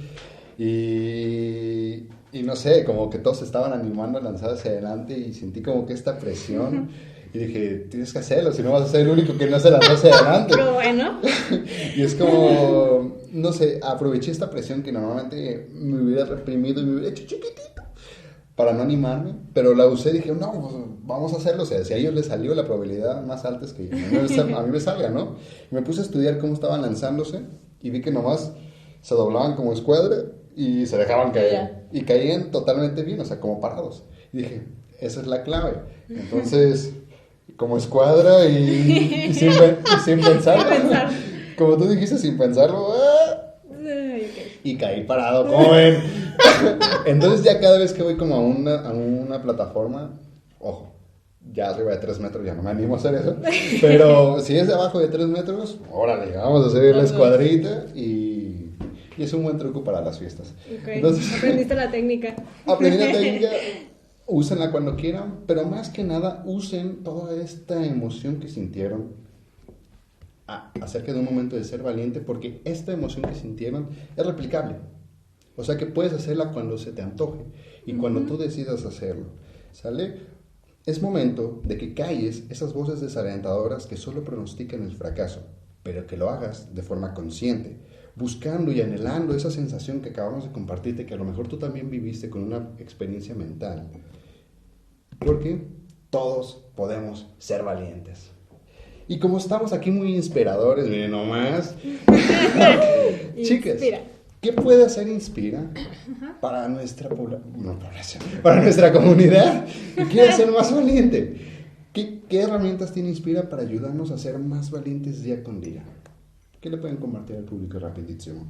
y 0.58 2.08
y 2.32 2.42
no 2.42 2.56
sé, 2.56 2.84
como 2.84 3.08
que 3.08 3.18
todos 3.18 3.42
estaban 3.42 3.72
animando 3.72 4.18
a 4.18 4.22
lanzar 4.22 4.50
hacia 4.50 4.72
adelante 4.72 5.16
y 5.16 5.32
sentí 5.32 5.62
como 5.62 5.86
que 5.86 5.94
esta 5.94 6.18
presión. 6.18 6.90
Y 7.30 7.40
dije, 7.40 7.86
tienes 7.90 8.10
que 8.10 8.20
hacerlo, 8.20 8.52
si 8.52 8.62
no 8.62 8.72
vas 8.72 8.84
a 8.84 8.88
ser 8.88 9.02
el 9.02 9.10
único 9.10 9.36
que 9.36 9.46
no 9.48 9.60
se 9.60 9.70
lanzó 9.70 9.92
hacia 9.92 10.14
adelante. 10.14 10.54
Pero 10.56 10.72
bueno. 10.72 11.20
y 11.94 12.00
es 12.00 12.14
como, 12.14 13.18
no 13.32 13.52
sé, 13.52 13.78
aproveché 13.82 14.30
esta 14.30 14.48
presión 14.48 14.82
que 14.82 14.92
normalmente 14.92 15.68
me 15.74 16.00
hubiera 16.00 16.24
reprimido 16.24 16.80
y 16.80 16.86
me 16.86 16.92
hubiera 16.92 17.10
hecho 17.10 17.26
chiquitito 17.26 17.67
para 18.58 18.72
no 18.72 18.82
animarme, 18.82 19.36
pero 19.54 19.72
la 19.72 19.86
usé 19.86 20.10
y 20.10 20.14
dije, 20.14 20.32
no, 20.32 20.50
pues, 20.50 20.74
vamos 21.04 21.32
a 21.32 21.36
hacerlo. 21.36 21.62
O 21.62 21.66
sea, 21.66 21.84
si 21.84 21.94
a 21.94 21.96
ellos 21.96 22.12
les 22.12 22.26
salió, 22.26 22.56
la 22.56 22.64
probabilidad 22.64 23.24
más 23.24 23.44
alta 23.44 23.64
es 23.64 23.72
que 23.72 23.84
a 23.84 23.94
mí 24.62 24.70
me 24.72 24.80
salga, 24.80 25.10
¿no? 25.10 25.36
Y 25.70 25.74
me 25.76 25.82
puse 25.82 26.00
a 26.00 26.02
estudiar 26.02 26.38
cómo 26.38 26.54
estaban 26.54 26.82
lanzándose 26.82 27.42
y 27.80 27.90
vi 27.90 28.00
que 28.00 28.10
nomás 28.10 28.50
se 29.00 29.14
doblaban 29.14 29.54
como 29.54 29.72
escuadra 29.72 30.24
y 30.56 30.86
se 30.86 30.98
dejaban 30.98 31.30
caer. 31.30 31.84
Y 31.92 32.00
caían 32.00 32.50
totalmente 32.50 33.04
bien, 33.04 33.20
o 33.20 33.24
sea, 33.24 33.38
como 33.38 33.60
parados. 33.60 34.02
Y 34.32 34.38
dije, 34.38 34.66
esa 34.98 35.20
es 35.20 35.28
la 35.28 35.44
clave. 35.44 35.74
Entonces, 36.08 36.94
como 37.56 37.78
escuadra 37.78 38.44
y, 38.44 39.32
sin, 39.34 40.20
pensarlo. 40.20 40.64
Como 41.56 41.76
tú 41.76 41.88
dijiste, 41.88 42.18
sin 42.18 42.36
pensarlo. 42.36 42.88
¡ah! 42.92 43.54
Y 44.64 44.76
caí 44.76 45.04
parado, 45.04 45.46
como 45.46 45.70
ven. 45.70 46.27
Entonces 47.06 47.44
ya 47.44 47.60
cada 47.60 47.78
vez 47.78 47.92
que 47.92 48.02
voy 48.02 48.16
como 48.16 48.34
a 48.34 48.40
una, 48.40 48.80
a 48.80 48.92
una 48.92 49.42
plataforma, 49.42 50.18
ojo, 50.58 50.92
ya 51.52 51.70
arriba 51.70 51.92
de 51.92 51.98
3 51.98 52.20
metros 52.20 52.44
ya 52.44 52.54
no 52.54 52.62
me 52.62 52.70
animo 52.70 52.94
a 52.94 52.98
hacer 52.98 53.14
eso. 53.14 53.36
Pero 53.80 54.40
si 54.40 54.56
es 54.56 54.66
de 54.66 54.74
abajo 54.74 54.98
de 54.98 55.08
3 55.08 55.26
metros, 55.28 55.78
órale, 55.90 56.36
vamos 56.36 56.64
a 56.64 56.68
hacer 56.68 56.94
la 56.94 57.04
escuadrita 57.04 57.86
y, 57.94 58.70
y, 59.16 59.22
es 59.22 59.32
un 59.32 59.42
buen 59.42 59.58
truco 59.58 59.82
para 59.84 60.00
las 60.00 60.18
fiestas. 60.18 60.54
Entonces, 60.86 61.36
Aprendiste 61.36 61.74
la 61.74 61.90
técnica. 61.90 62.36
Aprendí 62.66 62.98
la 62.98 63.12
técnica. 63.12 63.48
Úsenla 64.26 64.70
cuando 64.70 64.94
quieran, 64.94 65.40
pero 65.46 65.64
más 65.64 65.88
que 65.88 66.04
nada 66.04 66.42
usen 66.44 67.02
toda 67.02 67.34
esta 67.34 67.82
emoción 67.86 68.40
que 68.40 68.48
sintieron 68.48 69.14
acerca 70.46 71.12
de 71.12 71.18
un 71.18 71.24
momento 71.24 71.56
de 71.56 71.64
ser 71.64 71.82
valiente, 71.82 72.20
porque 72.20 72.60
esta 72.64 72.92
emoción 72.92 73.22
que 73.22 73.34
sintieron 73.34 73.88
es 74.16 74.26
replicable. 74.26 74.76
O 75.58 75.64
sea 75.64 75.76
que 75.76 75.86
puedes 75.86 76.12
hacerla 76.12 76.52
cuando 76.52 76.78
se 76.78 76.92
te 76.92 77.02
antoje 77.02 77.44
y 77.84 77.94
cuando 77.94 78.20
tú 78.20 78.38
decidas 78.38 78.84
hacerlo. 78.84 79.26
¿Sale? 79.72 80.20
Es 80.86 81.02
momento 81.02 81.60
de 81.64 81.76
que 81.76 81.94
calles 81.94 82.44
esas 82.48 82.72
voces 82.72 83.00
desalentadoras 83.00 83.88
que 83.88 83.96
solo 83.96 84.22
pronostican 84.22 84.84
el 84.84 84.94
fracaso, 84.94 85.42
pero 85.82 86.06
que 86.06 86.16
lo 86.16 86.30
hagas 86.30 86.76
de 86.76 86.82
forma 86.82 87.12
consciente, 87.12 87.76
buscando 88.14 88.70
y 88.70 88.80
anhelando 88.80 89.34
esa 89.34 89.50
sensación 89.50 90.00
que 90.00 90.10
acabamos 90.10 90.44
de 90.44 90.52
compartirte, 90.52 91.06
que 91.06 91.14
a 91.14 91.18
lo 91.18 91.24
mejor 91.24 91.48
tú 91.48 91.58
también 91.58 91.90
viviste 91.90 92.30
con 92.30 92.44
una 92.44 92.70
experiencia 92.78 93.34
mental. 93.34 93.90
Porque 95.18 95.66
todos 96.10 96.66
podemos 96.76 97.26
ser 97.38 97.64
valientes. 97.64 98.30
Y 99.08 99.18
como 99.18 99.38
estamos 99.38 99.72
aquí 99.72 99.90
muy 99.90 100.14
inspiradores, 100.14 100.86
miren 100.88 101.10
nomás. 101.10 101.74
Chicas, 103.42 103.80
¿qué 104.40 104.52
puede 104.52 104.84
hacer 104.84 105.08
Inspira 105.08 105.70
para 106.40 106.68
nuestra 106.68 107.08
población, 107.08 108.22
para 108.42 108.62
nuestra 108.62 108.92
comunidad 108.92 109.66
que 109.96 110.04
quiere 110.04 110.32
ser 110.32 110.50
más 110.50 110.74
valiente? 110.74 111.36
¿Qué, 111.92 112.20
¿Qué, 112.28 112.42
herramientas 112.42 112.92
tiene 112.92 113.08
Inspira 113.08 113.48
para 113.48 113.62
ayudarnos 113.62 114.10
a 114.10 114.18
ser 114.18 114.38
más 114.38 114.70
valientes 114.70 115.22
día 115.22 115.42
con 115.42 115.60
día? 115.60 115.82
¿Qué 116.60 116.70
le 116.70 116.76
pueden 116.76 116.96
compartir 116.96 117.36
al 117.36 117.44
público 117.44 117.78
rapidísimo? 117.78 118.46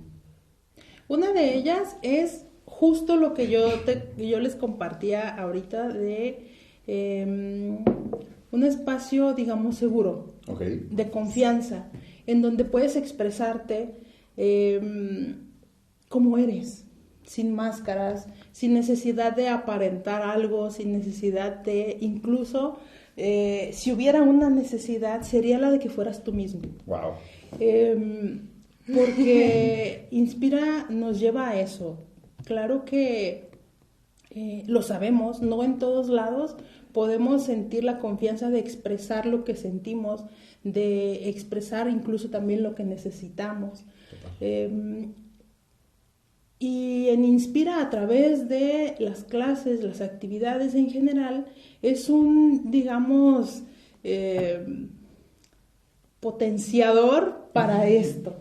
Una 1.09 1.33
de 1.33 1.55
ellas 1.55 1.97
es 2.03 2.45
justo 2.65 3.17
lo 3.17 3.35
que 3.35 3.49
yo, 3.49 3.81
te, 3.81 4.13
yo 4.19 4.41
les 4.41 4.55
compartía 4.55 5.29
ahorita 5.29 5.89
de 5.89 6.51
em, 6.87 7.85
un 8.51 8.63
espacio, 8.65 9.33
digamos, 9.33 9.77
seguro, 9.77 10.35
de 10.59 11.11
confianza, 11.11 11.89
en 12.27 12.43
donde 12.43 12.65
puedes 12.65 12.97
expresarte 12.97 13.95
em, 14.37 15.48
como 16.09 16.39
eres, 16.39 16.85
sin 17.25 17.55
máscaras, 17.55 18.27
sin 18.53 18.75
necesidad 18.75 19.37
de 19.37 19.49
aparentar 19.49 20.23
algo, 20.23 20.71
sin 20.71 20.93
necesidad 20.93 21.57
de, 21.57 21.99
incluso, 22.01 22.79
eh, 23.17 23.71
si 23.73 23.93
hubiera 23.93 24.23
una 24.23 24.49
necesidad, 24.49 25.23
sería 25.23 25.59
la 25.59 25.71
de 25.71 25.79
que 25.79 25.91
fueras 25.91 26.25
tú 26.25 26.33
mismo. 26.33 26.63
Wow. 26.87 27.15
Em, 27.61 28.49
porque 28.95 30.09
Inspira 30.11 30.87
nos 30.89 31.21
lleva 31.21 31.51
a 31.51 31.61
eso. 31.61 31.99
Claro 32.45 32.85
que 32.85 33.51
eh, 34.31 34.63
lo 34.67 34.83
sabemos, 34.83 35.43
no 35.43 35.65
en 35.65 35.79
todos 35.79 36.09
lados, 36.09 36.57
podemos 36.93 37.45
sentir 37.45 37.85
la 37.85 37.99
confianza 37.99 38.51
de 38.51 38.59
expresar 38.59 39.27
lo 39.27 39.45
que 39.45 39.55
sentimos, 39.55 40.25
de 40.65 41.29
expresar 41.29 41.91
incluso 41.91 42.31
también 42.31 42.63
lo 42.63 42.75
que 42.75 42.85
necesitamos. 42.85 43.85
Y 46.59 47.09
en 47.09 47.25
Inspira 47.25 47.81
a 47.81 47.91
través 47.91 48.49
de 48.49 48.97
las 48.99 49.25
clases, 49.25 49.83
las 49.83 50.01
actividades 50.01 50.75
en 50.75 50.91
general, 50.91 51.47
es 51.83 52.09
un, 52.09 52.71
digamos, 52.71 53.63
em, 54.03 54.91
potenciador 56.21 57.51
para 57.53 57.89
esto. 57.89 58.37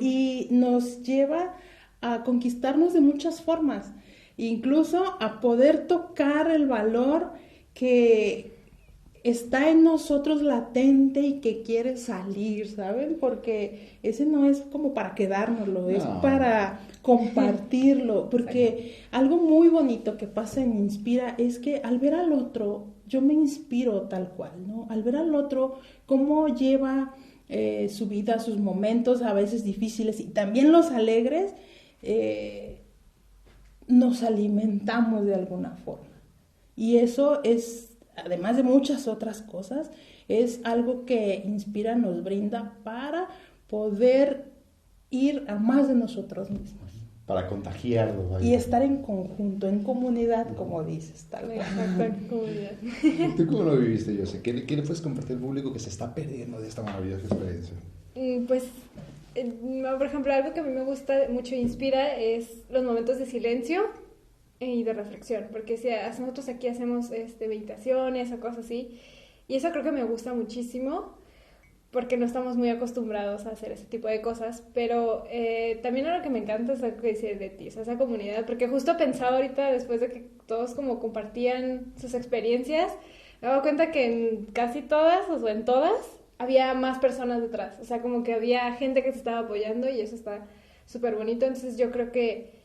Y 0.00 0.48
nos 0.50 1.02
lleva 1.02 1.56
a 2.02 2.24
conquistarnos 2.24 2.92
de 2.92 3.00
muchas 3.00 3.40
formas, 3.40 3.94
incluso 4.36 5.16
a 5.18 5.40
poder 5.40 5.86
tocar 5.86 6.50
el 6.50 6.66
valor 6.66 7.32
que 7.72 8.51
está 9.24 9.70
en 9.70 9.84
nosotros 9.84 10.42
latente 10.42 11.20
y 11.20 11.40
que 11.40 11.62
quiere 11.62 11.96
salir, 11.96 12.68
¿saben? 12.68 13.18
Porque 13.20 13.98
ese 14.02 14.26
no 14.26 14.48
es 14.48 14.60
como 14.60 14.94
para 14.94 15.14
quedárnoslo, 15.14 15.88
es 15.90 16.04
para 16.20 16.80
compartirlo, 17.02 18.28
porque 18.30 18.96
algo 19.10 19.36
muy 19.36 19.68
bonito 19.68 20.16
que 20.16 20.26
pasa 20.26 20.62
en 20.62 20.72
Inspira 20.72 21.34
es 21.38 21.58
que 21.58 21.80
al 21.84 21.98
ver 21.98 22.14
al 22.14 22.32
otro, 22.32 22.86
yo 23.06 23.20
me 23.20 23.34
inspiro 23.34 24.02
tal 24.02 24.30
cual, 24.30 24.52
¿no? 24.66 24.86
Al 24.90 25.02
ver 25.02 25.16
al 25.16 25.34
otro, 25.34 25.78
cómo 26.06 26.48
lleva 26.48 27.14
eh, 27.48 27.88
su 27.90 28.06
vida, 28.06 28.38
sus 28.38 28.58
momentos 28.58 29.22
a 29.22 29.34
veces 29.34 29.62
difíciles 29.62 30.20
y 30.20 30.24
también 30.24 30.72
los 30.72 30.90
alegres, 30.90 31.54
eh, 32.02 32.78
nos 33.86 34.22
alimentamos 34.22 35.26
de 35.26 35.34
alguna 35.34 35.76
forma. 35.76 36.06
Y 36.76 36.96
eso 36.96 37.42
es, 37.44 37.91
además 38.24 38.56
de 38.56 38.62
muchas 38.62 39.08
otras 39.08 39.42
cosas, 39.42 39.90
es 40.28 40.60
algo 40.64 41.04
que 41.04 41.42
Inspira 41.44 41.96
nos 41.96 42.22
brinda 42.22 42.74
para 42.84 43.28
poder 43.68 44.52
ir 45.10 45.44
a 45.48 45.56
más 45.56 45.88
de 45.88 45.94
nosotros 45.94 46.50
mismos. 46.50 46.90
Para 47.26 47.46
contagiarlo. 47.46 48.40
Y 48.42 48.54
estar 48.54 48.82
en 48.82 49.02
conjunto, 49.02 49.68
en 49.68 49.82
comunidad, 49.82 50.54
como 50.56 50.82
dices, 50.82 51.26
tal 51.30 51.48
vez. 51.48 51.62
¿Tú 53.36 53.46
cómo 53.46 53.62
lo 53.62 53.76
viviste, 53.76 54.16
José? 54.18 54.40
¿Qué, 54.42 54.66
¿Qué 54.66 54.76
le 54.76 54.82
puedes 54.82 55.00
compartir 55.00 55.36
al 55.36 55.42
público 55.42 55.72
que 55.72 55.78
se 55.78 55.88
está 55.88 56.14
perdiendo 56.14 56.60
de 56.60 56.68
esta 56.68 56.82
maravillosa 56.82 57.26
experiencia? 57.26 57.74
Mm, 58.16 58.46
pues, 58.46 58.64
eh, 59.34 59.82
por 59.96 60.06
ejemplo, 60.06 60.32
algo 60.32 60.52
que 60.52 60.60
a 60.60 60.62
mí 60.62 60.72
me 60.72 60.82
gusta 60.82 61.28
mucho 61.30 61.54
inspira 61.54 62.16
es 62.16 62.64
los 62.70 62.84
momentos 62.84 63.18
de 63.18 63.26
silencio 63.26 63.82
y 64.66 64.84
de 64.84 64.92
reflexión, 64.92 65.48
porque 65.50 65.76
si 65.76 65.88
nosotros 66.20 66.48
aquí 66.48 66.68
hacemos 66.68 67.10
este, 67.10 67.48
meditaciones 67.48 68.32
o 68.32 68.40
cosas 68.40 68.66
así, 68.66 69.00
y 69.48 69.56
eso 69.56 69.70
creo 69.70 69.84
que 69.84 69.92
me 69.92 70.04
gusta 70.04 70.34
muchísimo, 70.34 71.16
porque 71.90 72.16
no 72.16 72.24
estamos 72.24 72.56
muy 72.56 72.70
acostumbrados 72.70 73.44
a 73.44 73.50
hacer 73.50 73.70
ese 73.70 73.84
tipo 73.84 74.08
de 74.08 74.22
cosas, 74.22 74.64
pero 74.72 75.24
eh, 75.30 75.78
también 75.82 76.10
lo 76.10 76.22
que 76.22 76.30
me 76.30 76.38
encanta 76.38 76.72
es 76.72 76.80
lo 76.80 76.96
que 76.96 77.08
dice 77.08 77.34
de 77.34 77.50
ti, 77.50 77.68
esa 77.68 77.98
comunidad, 77.98 78.46
porque 78.46 78.66
justo 78.66 78.96
pensaba 78.96 79.36
ahorita, 79.36 79.70
después 79.70 80.00
de 80.00 80.08
que 80.08 80.26
todos 80.46 80.74
como 80.74 80.98
compartían 80.98 81.92
sus 82.00 82.14
experiencias, 82.14 82.90
me 83.42 83.48
dado 83.48 83.60
cuenta 83.60 83.90
que 83.90 84.06
en 84.06 84.46
casi 84.46 84.80
todas, 84.80 85.28
o 85.28 85.48
en 85.48 85.66
todas, 85.66 86.18
había 86.38 86.72
más 86.72 86.98
personas 86.98 87.42
detrás, 87.42 87.78
o 87.78 87.84
sea, 87.84 88.00
como 88.00 88.22
que 88.22 88.32
había 88.32 88.72
gente 88.72 89.02
que 89.02 89.12
se 89.12 89.18
estaba 89.18 89.40
apoyando 89.40 89.90
y 89.90 90.00
eso 90.00 90.14
está 90.14 90.46
súper 90.86 91.14
bonito, 91.14 91.44
entonces 91.44 91.76
yo 91.76 91.90
creo 91.90 92.10
que 92.10 92.61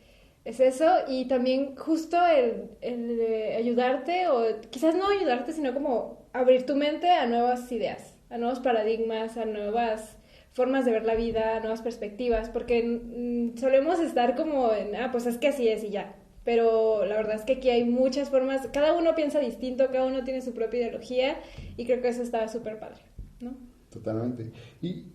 es 0.47 0.61
eso, 0.61 0.85
y 1.09 1.25
también 1.25 1.75
justo 1.75 2.17
el, 2.25 2.69
el 2.79 3.53
ayudarte, 3.57 4.29
o 4.29 4.45
quizás 4.69 4.95
no 4.95 5.09
ayudarte, 5.09 5.51
sino 5.51 5.73
como 5.73 6.25
abrir 6.31 6.65
tu 6.65 6.77
mente 6.77 7.11
a 7.11 7.25
nuevas 7.25 7.69
ideas, 7.69 8.15
a 8.29 8.37
nuevos 8.37 8.61
paradigmas, 8.61 9.35
a 9.35 9.43
nuevas 9.43 10.17
formas 10.53 10.85
de 10.85 10.91
ver 10.91 11.05
la 11.05 11.15
vida, 11.15 11.59
nuevas 11.59 11.81
perspectivas, 11.81 12.49
porque 12.49 13.51
solemos 13.59 13.99
estar 13.99 14.37
como 14.37 14.71
en, 14.71 14.95
ah, 14.95 15.09
pues 15.11 15.25
es 15.25 15.37
que 15.37 15.49
así 15.49 15.67
es 15.67 15.83
y 15.83 15.89
ya. 15.89 16.15
Pero 16.45 17.05
la 17.05 17.17
verdad 17.17 17.35
es 17.35 17.43
que 17.43 17.53
aquí 17.53 17.69
hay 17.69 17.83
muchas 17.83 18.29
formas, 18.29 18.69
cada 18.71 18.93
uno 18.93 19.15
piensa 19.15 19.39
distinto, 19.39 19.87
cada 19.87 20.05
uno 20.05 20.23
tiene 20.23 20.41
su 20.41 20.53
propia 20.53 20.79
ideología 20.79 21.41
y 21.75 21.85
creo 21.85 22.01
que 22.01 22.07
eso 22.07 22.23
está 22.23 22.47
súper 22.47 22.79
padre, 22.79 23.01
¿no? 23.41 23.57
Totalmente. 23.91 24.53
Y 24.81 25.07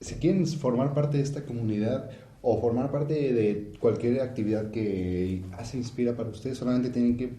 si 0.00 0.14
quieren 0.14 0.46
formar 0.46 0.94
parte 0.94 1.16
de 1.16 1.24
esta 1.24 1.44
comunidad 1.44 2.08
o 2.42 2.60
formar 2.60 2.90
parte 2.90 3.14
de 3.32 3.72
cualquier 3.80 4.20
actividad 4.20 4.70
que 4.70 5.42
hace 5.52 5.76
Inspira 5.76 6.16
para 6.16 6.28
ustedes, 6.28 6.58
solamente 6.58 6.90
tienen 6.90 7.16
que 7.16 7.30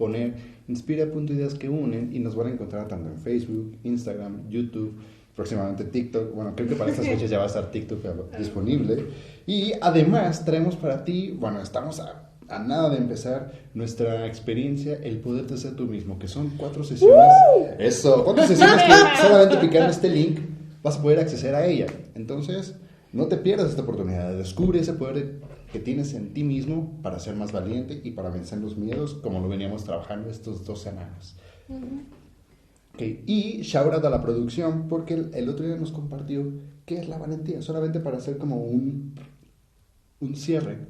poner 0.00 0.34
inspira.ideas 0.66 1.54
que 1.54 1.68
unen 1.68 2.10
y 2.14 2.20
nos 2.20 2.34
van 2.34 2.46
a 2.46 2.50
encontrar 2.52 2.88
tanto 2.88 3.10
en 3.10 3.18
Facebook, 3.18 3.76
Instagram, 3.84 4.48
YouTube, 4.48 4.94
próximamente 5.36 5.84
TikTok. 5.84 6.34
Bueno, 6.34 6.54
creo 6.56 6.68
que 6.68 6.74
para 6.74 6.90
estas 6.90 7.06
fechas 7.12 7.28
ya 7.28 7.36
va 7.36 7.44
a 7.44 7.48
estar 7.48 7.70
TikTok 7.70 8.36
disponible. 8.38 9.04
Y 9.46 9.72
además 9.80 10.44
traemos 10.44 10.76
para 10.76 11.04
ti, 11.04 11.36
bueno, 11.38 11.60
estamos 11.60 12.00
a, 12.00 12.30
nada 12.60 12.88
de 12.88 12.96
empezar 12.96 13.52
nuestra 13.74 14.26
experiencia, 14.26 14.98
el 15.02 15.18
poder 15.18 15.46
de 15.46 15.58
ser 15.58 15.76
tú 15.76 15.84
mismo, 15.84 16.18
que 16.18 16.28
son 16.28 16.50
cuatro 16.56 16.82
sesiones. 16.82 17.26
Eso, 17.78 18.24
cuatro 18.24 18.46
sesiones 18.46 18.82
que 18.82 19.22
solamente 19.22 19.58
picando 19.58 19.90
este 19.90 20.08
link 20.08 20.40
vas 20.82 20.96
a 20.96 21.02
poder 21.02 21.20
acceder 21.20 21.54
a 21.54 21.66
ella. 21.66 21.86
Entonces, 22.14 22.74
no 23.12 23.26
te 23.26 23.36
pierdas 23.36 23.70
esta 23.70 23.82
oportunidad, 23.82 24.36
descubre 24.36 24.80
ese 24.80 24.92
poder 24.92 25.40
que 25.72 25.80
tienes 25.80 26.14
en 26.14 26.32
ti 26.32 26.44
mismo 26.44 27.00
para 27.02 27.18
ser 27.18 27.36
más 27.36 27.52
valiente 27.52 28.00
y 28.02 28.12
para 28.12 28.30
vencer 28.30 28.58
los 28.58 28.76
miedos, 28.76 29.14
como 29.14 29.40
lo 29.40 29.48
veníamos 29.48 29.84
trabajando 29.84 30.30
estos 30.30 30.64
dos 30.64 30.80
semanas. 30.82 31.36
Y 32.98 33.62
shout 33.62 34.04
a 34.04 34.10
la 34.10 34.22
producción, 34.22 34.88
porque 34.88 35.14
el, 35.32 35.48
otro 35.48 35.66
día 35.66 35.76
nos 35.76 35.92
compartió 35.92 36.52
qué 36.84 36.98
es 36.98 37.08
la 37.08 37.18
valentía, 37.18 37.62
solamente 37.62 38.00
para 38.00 38.18
hacer 38.18 38.36
como 38.36 38.56
un, 38.56 39.14
un 40.20 40.36
cierre. 40.36 40.86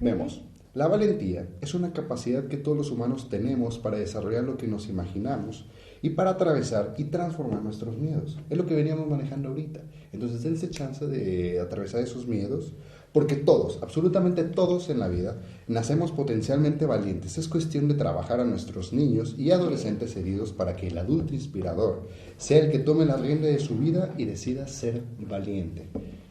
Vemos, 0.00 0.42
la 0.74 0.86
valentía 0.86 1.48
es 1.60 1.74
una 1.74 1.92
capacidad 1.92 2.46
que 2.46 2.56
todos 2.56 2.76
los 2.76 2.90
humanos 2.90 3.28
tenemos 3.28 3.78
para 3.78 3.98
desarrollar 3.98 4.44
lo 4.44 4.56
que 4.56 4.68
nos 4.68 4.88
imaginamos 4.88 5.66
y 6.02 6.10
para 6.10 6.30
atravesar 6.30 6.94
y 6.96 7.04
transformar 7.04 7.62
nuestros 7.62 7.96
miedos. 7.96 8.38
Es 8.48 8.56
lo 8.56 8.66
que 8.66 8.74
veníamos 8.74 9.08
manejando 9.08 9.48
ahorita. 9.48 9.80
Entonces, 10.12 10.42
dense 10.42 10.70
chance 10.70 11.06
de 11.06 11.60
atravesar 11.60 12.02
esos 12.02 12.26
miedos, 12.26 12.72
porque 13.12 13.36
todos, 13.36 13.78
absolutamente 13.82 14.44
todos 14.44 14.88
en 14.88 15.00
la 15.00 15.08
vida, 15.08 15.36
nacemos 15.66 16.12
potencialmente 16.12 16.86
valientes. 16.86 17.38
Es 17.38 17.48
cuestión 17.48 17.88
de 17.88 17.94
trabajar 17.94 18.40
a 18.40 18.44
nuestros 18.44 18.92
niños 18.92 19.34
y 19.36 19.50
adolescentes 19.50 20.16
heridos 20.16 20.52
para 20.52 20.76
que 20.76 20.88
el 20.88 20.98
adulto 20.98 21.34
inspirador 21.34 22.08
sea 22.38 22.58
el 22.58 22.70
que 22.70 22.78
tome 22.78 23.04
la 23.04 23.16
rienda 23.16 23.48
de 23.48 23.58
su 23.58 23.76
vida 23.76 24.14
y 24.16 24.24
decida 24.24 24.68
ser 24.68 25.02
valiente. 25.18 25.88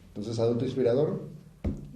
Entonces, 0.08 0.38
adulto 0.38 0.64
inspirador, 0.64 1.28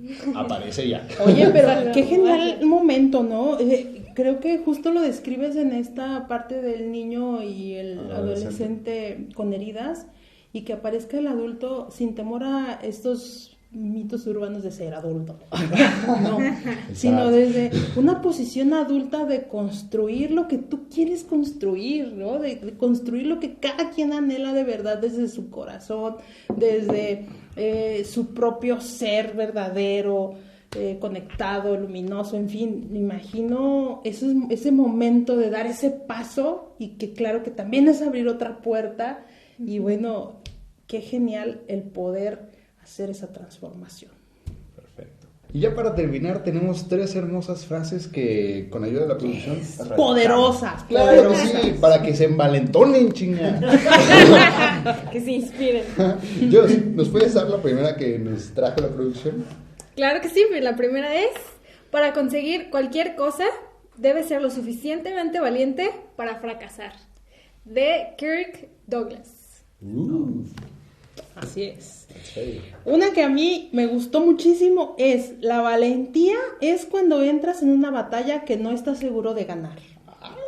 aparece 0.35 0.89
ya. 0.89 1.07
Oye, 1.25 1.49
pero 1.53 1.93
qué 1.93 2.03
genial 2.03 2.65
momento, 2.65 3.23
¿no? 3.23 3.59
Eh, 3.59 3.94
creo 4.15 4.41
que 4.41 4.59
justo 4.59 4.91
lo 4.91 5.01
describes 5.01 5.57
en 5.57 5.73
esta 5.73 6.27
parte 6.29 6.63
del 6.63 6.91
niño 6.91 7.43
y 7.43 7.75
el 7.75 8.11
adolescente. 8.11 9.29
con 9.35 9.53
heridas 9.53 10.07
y 10.53 10.63
que 10.63 10.73
aparezca 10.73 11.19
el 11.19 11.27
adulto 11.27 11.89
sin 11.91 12.15
temor 12.15 12.45
a 12.45 12.75
estos 12.83 13.55
mitos 13.75 14.25
urbanos 14.27 14.63
de 14.63 14.71
ser 14.71 14.95
adulto, 14.95 15.37
no, 16.23 16.39
sino 16.93 17.31
desde 17.31 17.73
una 17.97 18.23
posición 18.23 18.73
adulta 18.73 19.25
de 19.27 19.49
construir 19.49 20.31
lo 20.31 20.47
que 20.47 20.59
tú 20.59 20.89
quieres 20.89 21.25
construir, 21.25 22.13
¿no? 22.13 22.39
De, 22.39 22.77
construir 22.79 23.27
lo 23.27 23.41
que 23.41 23.55
cada 23.55 23.91
quien 23.91 24.13
anhela 24.13 24.53
de 24.53 24.63
verdad 24.63 24.99
desde 24.99 25.29
su 25.29 25.51
corazón, 25.51 26.17
desde 26.57 27.27
eh, 27.57 28.07
su 28.09 28.33
propio 28.33 28.81
ser 28.81 29.35
verdadero, 29.35 30.37
eh, 30.75 30.99
conectado, 31.01 31.77
luminoso, 31.77 32.37
en 32.37 32.49
fin, 32.49 32.89
me 32.91 32.99
imagino 32.99 34.01
ese, 34.05 34.35
ese 34.51 34.73
momento 34.73 35.37
de 35.37 35.51
dar 35.51 35.67
ese 35.67 35.91
paso 35.91 36.75
y 36.79 36.97
que 36.97 37.13
claro 37.13 37.43
que 37.43 37.51
también 37.51 37.89
es 37.89 38.03
abrir 38.03 38.29
otra 38.29 38.61
puerta 38.61 39.25
y 39.59 39.79
bueno, 39.79 40.41
qué 40.87 41.01
genial 41.01 41.63
el 41.69 41.83
poder 41.83 42.51
hacer 42.83 43.11
esa 43.11 43.33
transformación. 43.33 44.11
Perfecto. 44.75 45.27
Y 45.53 45.61
ya 45.61 45.75
para 45.75 45.95
terminar, 45.95 46.43
tenemos 46.43 46.89
tres 46.89 47.15
hermosas 47.15 47.65
frases 47.65 48.09
que 48.09 48.69
con 48.71 48.85
ayuda 48.85 49.03
de 49.03 49.09
la 49.09 49.19
producción. 49.19 49.61
Poderosas, 49.97 50.83
Claro 50.85 51.31
que 51.31 51.37
sí, 51.37 51.75
para 51.81 52.03
que 52.03 52.15
se 52.15 52.25
envalentonen, 52.25 53.13
chinga. 53.13 53.61
que 55.13 55.21
se 55.21 55.31
inspiren. 55.31 55.85
Yo, 56.51 56.67
¿nos 56.95 57.09
puedes 57.09 57.35
dar 57.35 57.49
la 57.49 57.63
primera 57.63 57.97
que 57.97 58.19
nos 58.19 58.51
trajo 58.51 58.81
la 58.81 58.89
producción? 58.89 59.45
Claro 59.95 60.21
que 60.21 60.29
sí, 60.29 60.45
la 60.61 60.77
primera 60.77 61.15
es: 61.15 61.31
para 61.91 62.13
conseguir 62.13 62.71
cualquier 62.71 63.15
cosa, 63.15 63.45
debe 63.97 64.23
ser 64.23 64.43
lo 64.43 64.51
suficientemente 64.51 65.41
valiente 65.41 65.91
para 66.17 66.37
fracasar. 66.37 66.93
De 67.65 68.15
Kirk 68.19 68.69
Douglas. 68.87 69.65
Uh. 69.81 70.45
Así 71.37 71.65
es. 71.65 72.07
Una 72.85 73.13
que 73.13 73.23
a 73.23 73.29
mí 73.29 73.71
me 73.73 73.87
gustó 73.87 74.21
muchísimo 74.21 74.95
es 74.99 75.35
la 75.41 75.61
valentía 75.61 76.37
es 76.61 76.85
cuando 76.85 77.23
entras 77.23 77.63
en 77.63 77.71
una 77.71 77.91
batalla 77.91 78.45
que 78.45 78.57
no 78.57 78.71
estás 78.71 78.99
seguro 78.99 79.35
de 79.35 79.45
ganar. 79.45 79.79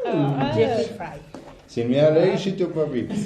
Ah. 0.07 0.53
Fry. 0.55 1.21
Sin 1.67 1.89
miedo 1.91 2.07
a 2.07 2.11
ley, 2.11 2.39
sitio 2.39 2.73
papi. 2.73 3.09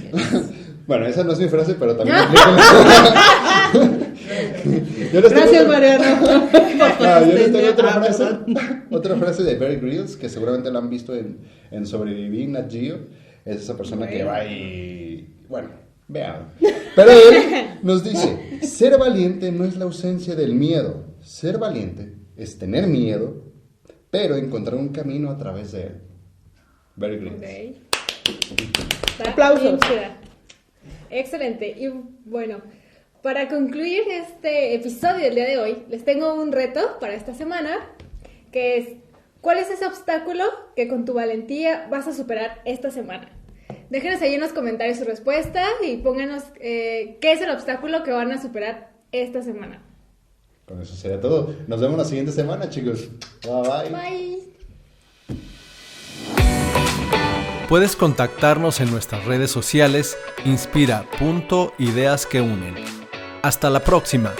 Bueno, 0.86 1.06
esa 1.06 1.22
no 1.22 1.32
es 1.32 1.38
mi 1.38 1.48
frase, 1.48 1.74
pero 1.74 1.94
también 1.96 2.16
Gracias, 5.12 5.66
Mariano. 5.66 6.48
yo 6.50 7.32
les 7.32 7.52
tengo 7.52 7.68
otra 7.70 7.92
frase, 7.92 8.24
otra 8.90 9.16
frase 9.16 9.42
de 9.42 9.56
Barry 9.56 9.76
Grylls, 9.76 10.16
que 10.16 10.28
seguramente 10.28 10.70
la 10.70 10.78
han 10.78 10.90
visto 10.90 11.14
en, 11.14 11.38
en 11.70 11.86
Sobrevivir 11.86 12.48
Nat 12.48 12.70
Geo. 12.70 12.98
Es 13.44 13.62
esa 13.62 13.76
persona 13.76 14.06
que 14.08 14.22
va 14.22 14.44
y... 14.44 15.26
Bueno, 15.48 15.70
Vean. 16.10 16.48
Pero 16.96 17.10
él 17.12 17.78
nos 17.82 18.02
dice, 18.02 18.60
ser 18.62 18.98
valiente 18.98 19.52
no 19.52 19.64
es 19.64 19.76
la 19.76 19.84
ausencia 19.84 20.34
del 20.34 20.54
miedo. 20.56 21.04
Ser 21.22 21.58
valiente 21.58 22.16
es 22.36 22.58
tener 22.58 22.88
miedo, 22.88 23.44
pero 24.10 24.34
encontrar 24.36 24.74
un 24.76 24.88
camino 24.88 25.30
a 25.30 25.38
través 25.38 25.70
de 25.70 25.82
él. 25.82 26.00
Very 26.96 27.18
good. 27.18 27.44
Aplausos. 29.24 29.78
Excelente. 31.10 31.76
Y 31.78 31.88
bueno, 32.24 32.60
para 33.22 33.48
concluir 33.48 34.02
este 34.10 34.74
episodio 34.74 35.24
del 35.24 35.34
día 35.34 35.46
de 35.46 35.58
hoy, 35.58 35.84
les 35.88 36.04
tengo 36.04 36.34
un 36.34 36.52
reto 36.52 36.98
para 37.00 37.14
esta 37.14 37.34
semana, 37.34 37.78
que 38.52 38.78
es, 38.78 38.88
¿cuál 39.40 39.58
es 39.58 39.70
ese 39.70 39.86
obstáculo 39.86 40.44
que 40.74 40.88
con 40.88 41.04
tu 41.04 41.14
valentía 41.14 41.86
vas 41.90 42.08
a 42.08 42.14
superar 42.14 42.62
esta 42.64 42.90
semana? 42.90 43.30
Déjenos 43.90 44.22
ahí 44.22 44.34
en 44.34 44.40
los 44.40 44.52
comentarios 44.52 44.98
su 44.98 45.04
respuesta 45.04 45.64
y 45.84 45.98
pónganos 45.98 46.44
eh, 46.60 47.18
qué 47.20 47.32
es 47.32 47.42
el 47.42 47.50
obstáculo 47.50 48.02
que 48.04 48.12
van 48.12 48.32
a 48.32 48.40
superar 48.40 48.90
esta 49.12 49.42
semana. 49.42 49.82
Con 50.66 50.80
eso 50.80 50.94
sería 50.94 51.20
todo. 51.20 51.54
Nos 51.66 51.80
vemos 51.80 51.98
la 51.98 52.04
siguiente 52.04 52.32
semana, 52.32 52.70
chicos. 52.70 53.08
Bye 53.42 53.62
bye. 53.62 53.90
Bye. 53.90 54.40
Puedes 57.68 57.96
contactarnos 57.96 58.80
en 58.80 58.90
nuestras 58.90 59.24
redes 59.26 59.50
sociales 59.50 60.16
inspira.ideas 60.44 62.26
que 62.26 62.40
unen. 62.40 62.99
Hasta 63.42 63.70
la 63.70 63.80
próxima. 63.80 64.34